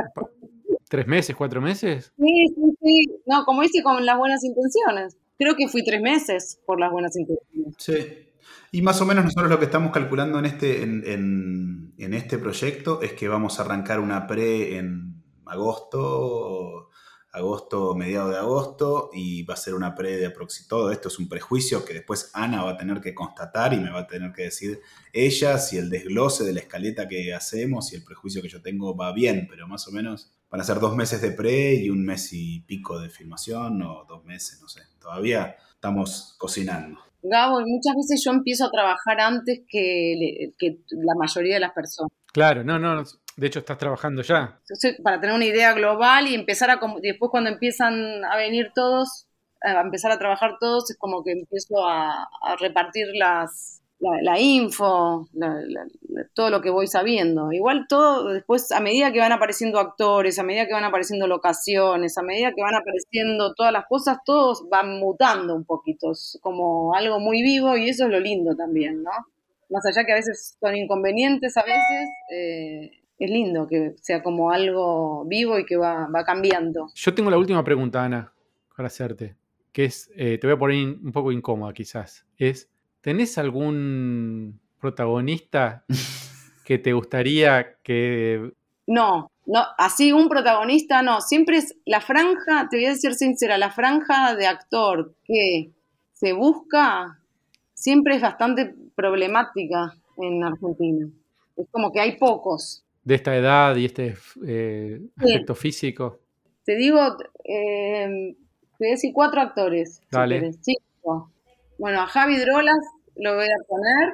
¿tres 0.87 1.07
meses, 1.07 1.35
cuatro 1.35 1.61
meses? 1.61 2.13
Sí, 2.17 2.45
sí, 2.55 2.77
sí. 2.81 3.21
No, 3.25 3.45
como 3.45 3.63
hice 3.63 3.81
con 3.81 4.05
las 4.05 4.17
buenas 4.17 4.43
intenciones. 4.43 5.17
Creo 5.37 5.55
que 5.55 5.67
fui 5.67 5.83
tres 5.83 6.01
meses 6.01 6.61
por 6.65 6.79
las 6.79 6.91
buenas 6.91 7.15
intenciones. 7.15 7.75
Sí. 7.77 8.29
Y 8.71 8.81
más 8.81 9.01
o 9.01 9.05
menos 9.05 9.23
nosotros 9.23 9.49
lo 9.49 9.57
que 9.57 9.65
estamos 9.65 9.91
calculando 9.91 10.37
en 10.37 10.45
este, 10.45 10.83
en, 10.83 11.93
este 11.97 12.37
proyecto 12.37 13.01
es 13.01 13.13
que 13.13 13.27
vamos 13.27 13.59
a 13.59 13.63
arrancar 13.63 13.99
una 13.99 14.27
pre 14.27 14.77
en 14.77 15.23
agosto, 15.45 16.88
agosto, 17.39 17.95
mediado 17.95 18.29
de 18.29 18.37
agosto, 18.37 19.09
y 19.13 19.43
va 19.43 19.55
a 19.55 19.57
ser 19.57 19.73
una 19.73 19.95
pre 19.95 20.17
de 20.17 20.27
aproximadamente. 20.27 20.69
Todo 20.69 20.91
esto 20.91 21.07
es 21.07 21.19
un 21.19 21.27
prejuicio 21.27 21.83
que 21.83 21.93
después 21.93 22.31
Ana 22.33 22.63
va 22.63 22.71
a 22.71 22.77
tener 22.77 23.01
que 23.01 23.13
constatar 23.15 23.73
y 23.73 23.79
me 23.79 23.91
va 23.91 24.01
a 24.01 24.07
tener 24.07 24.31
que 24.31 24.43
decir 24.43 24.79
ella 25.13 25.57
si 25.57 25.77
el 25.77 25.89
desglose 25.89 26.43
de 26.43 26.53
la 26.53 26.59
escaleta 26.59 27.07
que 27.07 27.33
hacemos 27.33 27.91
y 27.91 27.95
el 27.95 28.03
prejuicio 28.03 28.41
que 28.41 28.49
yo 28.49 28.61
tengo 28.61 28.95
va 28.95 29.11
bien, 29.11 29.47
pero 29.49 29.67
más 29.67 29.87
o 29.87 29.91
menos 29.91 30.31
van 30.49 30.61
a 30.61 30.63
ser 30.63 30.79
dos 30.79 30.95
meses 30.95 31.21
de 31.21 31.31
pre 31.31 31.75
y 31.75 31.89
un 31.89 32.03
mes 32.03 32.33
y 32.33 32.61
pico 32.61 32.99
de 32.99 33.09
filmación, 33.09 33.81
o 33.81 34.05
dos 34.07 34.23
meses, 34.25 34.59
no 34.61 34.67
sé. 34.67 34.81
Todavía 34.99 35.55
estamos 35.73 36.35
cocinando. 36.37 36.99
Gabo, 37.21 37.59
muchas 37.65 37.95
veces 37.95 38.23
yo 38.23 38.31
empiezo 38.31 38.65
a 38.65 38.71
trabajar 38.71 39.19
antes 39.19 39.61
que, 39.67 40.53
la 40.91 41.15
mayoría 41.15 41.55
de 41.55 41.59
las 41.59 41.73
personas. 41.73 42.09
Claro, 42.31 42.63
no, 42.63 42.79
no, 42.79 43.03
de 43.39 43.47
hecho 43.47 43.59
estás 43.59 43.77
trabajando 43.77 44.21
ya. 44.21 44.59
para 45.03 45.19
tener 45.19 45.35
una 45.35 45.45
idea 45.45 45.73
global 45.73 46.27
y 46.27 46.35
empezar 46.35 46.69
a, 46.69 46.79
después 47.01 47.31
cuando 47.31 47.49
empiezan 47.49 48.23
a 48.25 48.35
venir 48.35 48.71
todos, 48.75 49.27
a 49.61 49.81
empezar 49.81 50.11
a 50.11 50.19
trabajar 50.19 50.57
todos, 50.59 50.89
es 50.91 50.97
como 50.97 51.23
que 51.23 51.31
empiezo 51.31 51.87
a 51.87 52.27
repartir 52.59 53.07
las, 53.13 53.79
la, 53.99 54.39
info, 54.39 55.27
todo 56.33 56.49
lo 56.49 56.61
que 56.61 56.69
voy 56.69 56.87
sabiendo. 56.87 57.51
Igual 57.51 57.85
todo, 57.87 58.33
después, 58.33 58.71
a 58.71 58.79
medida 58.79 59.11
que 59.11 59.19
van 59.19 59.31
apareciendo 59.31 59.79
actores, 59.79 60.39
a 60.39 60.43
medida 60.43 60.67
que 60.67 60.73
van 60.73 60.85
apareciendo 60.85 61.27
locaciones, 61.27 62.17
a 62.17 62.23
medida 62.23 62.53
que 62.53 62.61
van 62.61 62.75
apareciendo 62.75 63.53
todas 63.53 63.73
las 63.73 63.85
cosas, 63.87 64.19
todos 64.25 64.67
van 64.69 64.99
mutando 64.99 65.55
un 65.55 65.65
poquito, 65.65 66.11
es 66.11 66.39
como 66.41 66.93
algo 66.93 67.19
muy 67.19 67.41
vivo 67.41 67.75
y 67.77 67.89
eso 67.89 68.05
es 68.05 68.11
lo 68.11 68.19
lindo 68.19 68.55
también, 68.55 69.03
¿no? 69.03 69.11
Más 69.69 69.85
allá 69.85 70.05
que 70.05 70.13
a 70.13 70.15
veces 70.15 70.57
son 70.59 70.75
inconvenientes, 70.75 71.55
a 71.57 71.63
veces 71.63 72.09
eh, 72.33 72.91
es 73.19 73.29
lindo 73.29 73.67
que 73.67 73.95
sea 74.01 74.23
como 74.23 74.51
algo 74.51 75.25
vivo 75.25 75.59
y 75.59 75.65
que 75.65 75.77
va, 75.77 76.07
va 76.07 76.23
cambiando. 76.23 76.87
Yo 76.95 77.13
tengo 77.13 77.29
la 77.29 77.37
última 77.37 77.63
pregunta, 77.63 78.03
Ana, 78.03 78.33
para 78.75 78.87
hacerte, 78.87 79.35
que 79.71 79.85
es, 79.85 80.09
eh, 80.15 80.37
te 80.39 80.47
voy 80.47 80.55
a 80.55 80.59
poner 80.59 80.97
un 81.03 81.11
poco 81.11 81.31
incómoda 81.31 81.73
quizás, 81.73 82.25
es 82.37 82.69
¿Tenés 83.01 83.37
algún 83.37 84.59
protagonista 84.79 85.85
que 86.65 86.77
te 86.77 86.93
gustaría 86.93 87.77
que... 87.81 88.51
No, 88.87 89.31
no, 89.45 89.63
así 89.77 90.11
un 90.11 90.27
protagonista 90.27 91.01
no, 91.01 91.21
siempre 91.21 91.57
es 91.57 91.75
la 91.85 92.01
franja, 92.01 92.67
te 92.69 92.77
voy 92.77 92.85
a 92.87 92.89
decir 92.89 93.13
sincera, 93.13 93.57
la 93.57 93.71
franja 93.71 94.35
de 94.35 94.47
actor 94.47 95.15
que 95.23 95.71
se 96.13 96.33
busca 96.33 97.19
siempre 97.73 98.15
es 98.15 98.21
bastante 98.21 98.75
problemática 98.95 99.95
en 100.17 100.43
Argentina. 100.43 101.07
Es 101.55 101.67
como 101.71 101.91
que 101.91 102.01
hay 102.01 102.17
pocos. 102.17 102.83
De 103.03 103.15
esta 103.15 103.35
edad 103.35 103.75
y 103.75 103.85
este 103.85 104.15
eh, 104.45 105.01
aspecto 105.17 105.55
físico. 105.55 106.19
Te 106.65 106.75
digo, 106.75 106.99
eh, 107.45 108.35
te 108.77 108.77
voy 108.77 108.87
a 108.87 108.91
decir 108.91 109.11
cuatro 109.13 109.41
actores. 109.41 110.01
Dale. 110.11 110.51
Bueno, 111.77 112.01
a 112.01 112.07
Javi 112.07 112.37
Drolas 112.37 112.77
lo 113.15 113.35
voy 113.35 113.45
a 113.45 113.67
poner. 113.67 114.13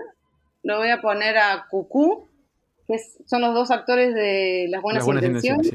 Lo 0.64 0.78
voy 0.78 0.90
a 0.90 1.02
poner 1.02 1.38
a 1.38 1.68
Cucú, 1.70 2.28
que 2.88 2.98
son 3.26 3.42
los 3.42 3.54
dos 3.54 3.70
actores 3.70 4.16
de 4.16 4.68
Las 4.70 4.82
Buenas, 4.82 5.08
Intenciones. 5.08 5.74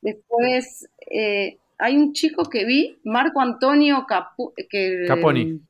Después 0.00 0.88
eh, 1.10 1.58
hay 1.78 1.96
un 1.96 2.12
chico 2.12 2.44
que 2.44 2.64
vi, 2.64 3.00
Marco 3.02 3.40
Antonio 3.40 4.06
que, 4.70 5.04
Caponi. 5.08 5.60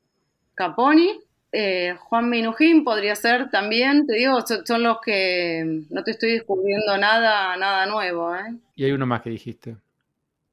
Caponi. 0.55 1.21
Eh, 1.55 1.95
Juan 1.99 2.31
Minujín 2.31 2.83
podría 2.83 3.15
ser 3.15 3.51
también, 3.51 4.07
te 4.07 4.15
digo, 4.15 4.39
son, 4.41 4.83
los 4.83 5.01
que 5.05 5.83
no 5.91 6.03
te 6.03 6.13
estoy 6.13 6.33
descubriendo 6.33 6.97
nada, 6.97 7.57
nada 7.59 7.85
nuevo. 7.85 8.35
¿eh? 8.35 8.57
Y 8.75 8.85
hay 8.85 8.93
uno 8.93 9.05
más 9.07 9.21
que 9.21 9.31
dijiste. 9.31 9.77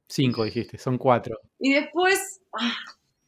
Cinco 0.06 0.44
dijiste, 0.44 0.76
son 0.76 0.98
cuatro. 0.98 1.38
Y 1.58 1.72
después, 1.72 2.42
ah, 2.52 2.74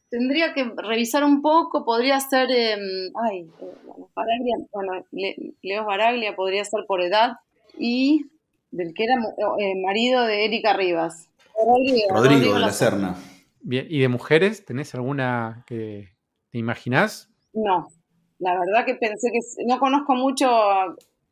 tendría 0.09 0.53
que 0.53 0.71
revisar 0.77 1.23
un 1.23 1.41
poco, 1.41 1.83
podría 1.83 2.19
ser, 2.19 2.51
em, 2.51 3.11
ay, 3.15 3.49
eh, 3.59 4.05
Baraglia, 4.13 4.57
bueno, 4.71 5.05
Leo 5.63 5.85
Baraglia 5.85 6.35
podría 6.35 6.63
ser 6.65 6.81
por 6.87 7.01
edad 7.01 7.37
y 7.79 8.27
del 8.69 8.93
que 8.93 9.05
era 9.05 9.15
eh, 9.15 9.81
marido 9.83 10.25
de 10.25 10.45
Erika 10.45 10.73
Rivas. 10.73 11.29
Rodrigo, 12.09 12.53
de 12.53 12.59
la 12.59 12.71
Serna. 12.71 13.15
Bien, 13.61 13.87
¿y 13.89 13.99
de 13.99 14.07
mujeres 14.07 14.65
tenés 14.65 14.93
alguna 14.93 15.63
que 15.65 16.09
te 16.51 16.59
imaginás? 16.59 17.32
No, 17.53 17.87
la 18.39 18.59
verdad 18.59 18.85
que 18.85 18.95
pensé 18.95 19.31
que 19.31 19.65
no 19.65 19.79
conozco 19.79 20.15
mucho, 20.15 20.47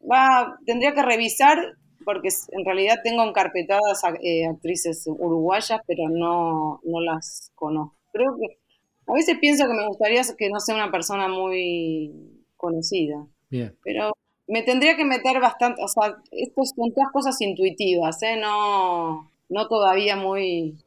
va, 0.09 0.57
tendría 0.65 0.93
que 0.93 1.01
revisar 1.01 1.57
porque 2.03 2.29
en 2.51 2.65
realidad 2.65 2.95
tengo 3.03 3.23
encarpetadas 3.23 4.01
eh, 4.23 4.47
actrices 4.47 5.05
uruguayas, 5.07 5.81
pero 5.87 6.09
no, 6.09 6.79
no 6.83 7.01
las 7.01 7.51
conozco. 7.55 7.95
Creo 8.11 8.35
que 8.37 8.59
a 9.07 9.13
veces 9.13 9.37
pienso 9.39 9.67
que 9.67 9.73
me 9.73 9.87
gustaría 9.87 10.21
que 10.37 10.49
no 10.49 10.59
sea 10.59 10.75
una 10.75 10.91
persona 10.91 11.27
muy 11.27 12.45
conocida. 12.57 13.25
Bien. 13.49 13.75
Pero 13.83 14.13
me 14.47 14.63
tendría 14.63 14.95
que 14.95 15.05
meter 15.05 15.39
bastante, 15.39 15.81
o 15.83 15.87
sea, 15.87 16.17
esto 16.31 16.61
son 16.63 16.93
todas 16.93 17.11
cosas 17.11 17.39
intuitivas, 17.41 18.21
¿eh? 18.23 18.37
No, 18.37 19.31
no 19.49 19.67
todavía 19.67 20.15
muy, 20.15 20.77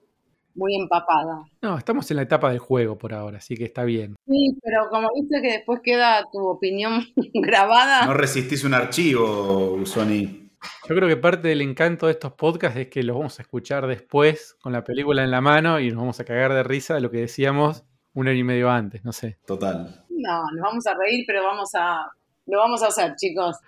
muy 0.54 0.76
empapada. 0.76 1.44
No, 1.62 1.76
estamos 1.76 2.10
en 2.10 2.16
la 2.16 2.22
etapa 2.22 2.50
del 2.50 2.58
juego 2.58 2.96
por 2.96 3.12
ahora, 3.12 3.38
así 3.38 3.56
que 3.56 3.64
está 3.64 3.84
bien. 3.84 4.16
Sí, 4.26 4.56
pero 4.62 4.88
como 4.90 5.08
viste 5.14 5.42
que 5.42 5.52
después 5.52 5.80
queda 5.82 6.24
tu 6.32 6.46
opinión 6.46 7.04
grabada. 7.34 8.06
No 8.06 8.14
resistís 8.14 8.64
un 8.64 8.74
archivo, 8.74 9.84
Sony. 9.84 10.44
Yo 10.88 10.94
creo 10.94 11.08
que 11.08 11.16
parte 11.16 11.48
del 11.48 11.60
encanto 11.60 12.06
de 12.06 12.12
estos 12.12 12.32
podcasts 12.32 12.78
es 12.78 12.88
que 12.88 13.02
los 13.02 13.16
vamos 13.16 13.38
a 13.38 13.42
escuchar 13.42 13.86
después 13.86 14.56
con 14.60 14.72
la 14.72 14.82
película 14.82 15.22
en 15.22 15.30
la 15.30 15.40
mano 15.40 15.78
y 15.80 15.88
nos 15.88 15.98
vamos 15.98 16.20
a 16.20 16.24
cagar 16.24 16.52
de 16.54 16.62
risa 16.62 16.94
de 16.94 17.00
lo 17.00 17.10
que 17.10 17.18
decíamos 17.18 17.84
un 18.14 18.28
año 18.28 18.38
y 18.38 18.44
medio 18.44 18.70
antes, 18.70 19.04
no 19.04 19.12
sé. 19.12 19.38
Total. 19.46 20.04
No, 20.08 20.42
nos 20.52 20.62
vamos 20.62 20.86
a 20.86 20.94
reír, 20.94 21.24
pero 21.26 21.42
vamos 21.42 21.70
a, 21.74 22.06
lo 22.46 22.58
vamos 22.58 22.82
a 22.82 22.86
hacer, 22.88 23.14
chicos. 23.16 23.58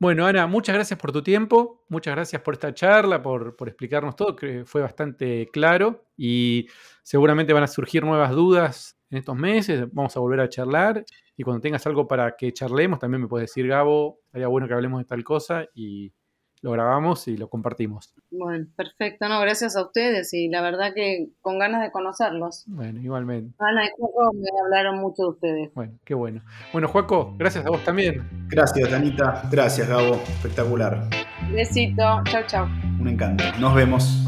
Bueno, 0.00 0.26
Ana, 0.26 0.46
muchas 0.46 0.76
gracias 0.76 0.96
por 0.96 1.10
tu 1.10 1.24
tiempo, 1.24 1.84
muchas 1.88 2.14
gracias 2.14 2.40
por 2.42 2.54
esta 2.54 2.72
charla, 2.72 3.20
por, 3.20 3.56
explicarnos 3.66 4.14
todo, 4.14 4.36
que 4.36 4.64
fue 4.64 4.80
bastante 4.80 5.48
claro 5.52 6.06
y 6.16 6.68
seguramente 7.02 7.52
van 7.52 7.64
a 7.64 7.66
surgir 7.66 8.04
nuevas 8.04 8.30
dudas 8.30 8.96
en 9.10 9.18
estos 9.18 9.34
meses, 9.34 9.92
vamos 9.92 10.16
a 10.16 10.20
volver 10.20 10.38
a 10.38 10.48
charlar 10.48 11.04
y 11.36 11.42
cuando 11.42 11.60
tengas 11.60 11.84
algo 11.88 12.06
para 12.06 12.36
que 12.36 12.52
charlemos 12.52 13.00
también 13.00 13.22
me 13.22 13.26
puedes 13.26 13.50
decir, 13.50 13.66
Gabo, 13.66 14.20
sería 14.30 14.46
bueno 14.46 14.68
que 14.68 14.74
hablemos 14.74 15.00
de 15.00 15.04
tal 15.04 15.24
cosa 15.24 15.66
y 15.74 16.12
lo 16.62 16.72
grabamos 16.72 17.28
y 17.28 17.36
lo 17.36 17.48
compartimos. 17.48 18.12
Bueno, 18.30 18.66
perfecto, 18.76 19.28
no, 19.28 19.40
gracias 19.40 19.76
a 19.76 19.82
ustedes 19.82 20.32
y 20.34 20.48
la 20.48 20.60
verdad 20.60 20.92
que 20.94 21.28
con 21.40 21.58
ganas 21.58 21.82
de 21.82 21.90
conocerlos. 21.90 22.64
Bueno, 22.66 23.00
igualmente. 23.00 23.54
Ana 23.58 23.84
y 23.84 23.88
Juaco 23.96 24.32
me 24.34 24.48
hablaron 24.64 24.98
mucho 24.98 25.22
de 25.24 25.28
ustedes. 25.28 25.74
Bueno, 25.74 25.98
qué 26.04 26.14
bueno. 26.14 26.42
Bueno, 26.72 26.88
Juaco, 26.88 27.34
gracias 27.38 27.64
a 27.66 27.70
vos 27.70 27.84
también. 27.84 28.28
Gracias, 28.48 28.90
Danita. 28.90 29.42
Gracias, 29.50 29.88
Gabo. 29.88 30.14
Espectacular. 30.14 31.08
Besito. 31.52 32.22
Chao, 32.24 32.42
chao. 32.46 32.66
Un 33.00 33.08
encanto. 33.08 33.44
Nos 33.58 33.74
vemos. 33.74 34.27